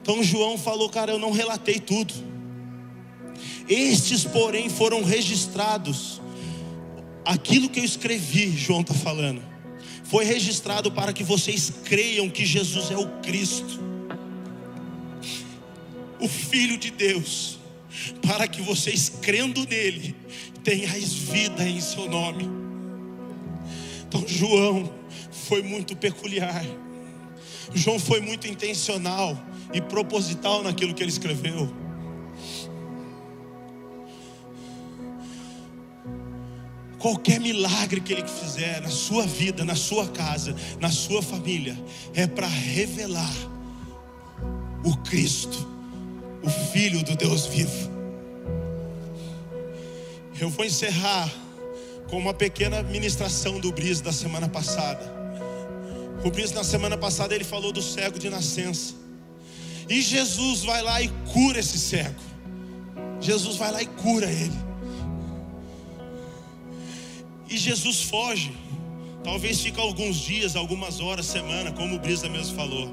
[0.00, 2.14] Então João falou, cara, eu não relatei tudo.
[3.68, 6.20] Estes, porém, foram registrados.
[7.24, 9.42] Aquilo que eu escrevi, João está falando,
[10.04, 13.78] foi registrado para que vocês creiam que Jesus é o Cristo,
[16.18, 17.58] o Filho de Deus,
[18.26, 20.16] para que vocês crendo nele
[20.64, 22.59] tenhais vida em seu nome.
[24.10, 24.92] Então, João
[25.30, 26.64] foi muito peculiar,
[27.72, 29.40] João foi muito intencional
[29.72, 31.72] e proposital naquilo que ele escreveu.
[36.98, 41.78] Qualquer milagre que ele fizer na sua vida, na sua casa, na sua família,
[42.12, 43.32] é para revelar
[44.84, 45.68] o Cristo,
[46.42, 47.88] o Filho do Deus vivo.
[50.40, 51.32] Eu vou encerrar
[52.10, 55.00] com uma pequena ministração do Bris da semana passada.
[56.24, 58.94] O Bris na semana passada ele falou do cego de nascença.
[59.88, 62.20] E Jesus vai lá e cura esse cego.
[63.20, 64.58] Jesus vai lá e cura ele.
[67.48, 68.52] E Jesus foge.
[69.22, 72.92] Talvez fique alguns dias, algumas horas, semana, como o Brisa mesmo falou.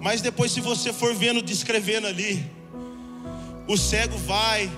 [0.00, 2.44] Mas depois, se você for vendo, descrevendo ali,
[3.68, 4.70] o cego vai,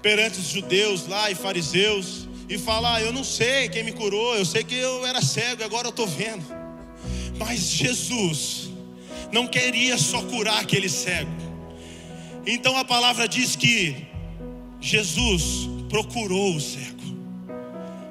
[0.00, 4.34] perante os judeus lá e fariseus e falar: ah, Eu não sei quem me curou,
[4.36, 6.44] eu sei que eu era cego, agora eu estou vendo.
[7.38, 8.70] Mas Jesus
[9.32, 11.30] não queria só curar aquele cego.
[12.46, 14.06] Então a palavra diz que
[14.80, 17.16] Jesus procurou o cego,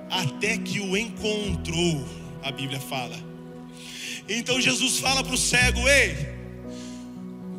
[0.10, 2.06] até que o encontrou,
[2.42, 3.18] a Bíblia fala.
[4.28, 6.16] Então Jesus fala para o cego: Ei,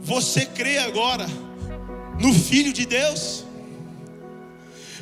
[0.03, 1.27] você crê agora
[2.19, 3.45] no Filho de Deus?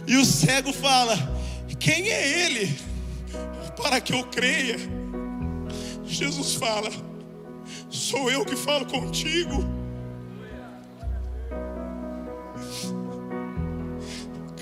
[0.07, 1.40] E o cego fala:
[1.81, 2.79] Quem é ele
[3.75, 4.77] para que eu creia?
[6.05, 6.91] Jesus fala:
[7.89, 9.65] Sou eu que falo contigo.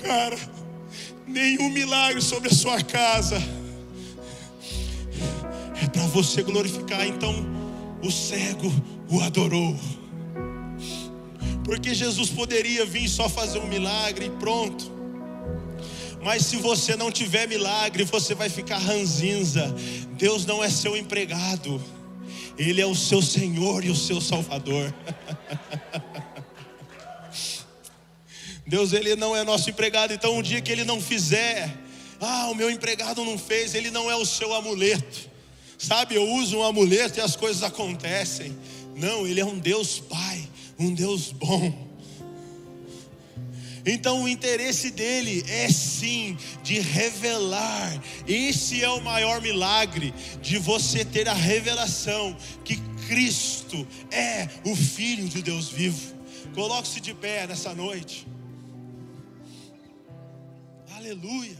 [0.01, 0.37] Cara,
[1.27, 3.35] nenhum milagre sobre a sua casa
[5.83, 7.05] é para você glorificar.
[7.05, 7.35] Então,
[8.01, 8.71] o cego
[9.09, 9.77] o adorou.
[11.65, 14.98] Porque Jesus poderia vir só fazer um milagre e pronto.
[16.21, 19.73] Mas se você não tiver milagre, você vai ficar ranzinza.
[20.11, 21.81] Deus não é seu empregado.
[22.57, 24.93] Ele é o seu Senhor e o seu Salvador.
[28.67, 31.75] Deus, Ele não é nosso empregado, então um dia que Ele não fizer,
[32.19, 35.27] ah, o meu empregado não fez, Ele não é o seu amuleto.
[35.77, 38.55] Sabe, eu uso um amuleto e as coisas acontecem.
[38.95, 40.47] Não, Ele é um Deus Pai,
[40.77, 41.88] um Deus bom.
[43.91, 47.99] Então o interesse dele é sim de revelar.
[48.27, 52.75] Esse é o maior milagre de você ter a revelação que
[53.07, 56.15] Cristo é o filho de Deus vivo.
[56.53, 58.27] Coloque-se de pé nessa noite.
[60.95, 61.57] Aleluia.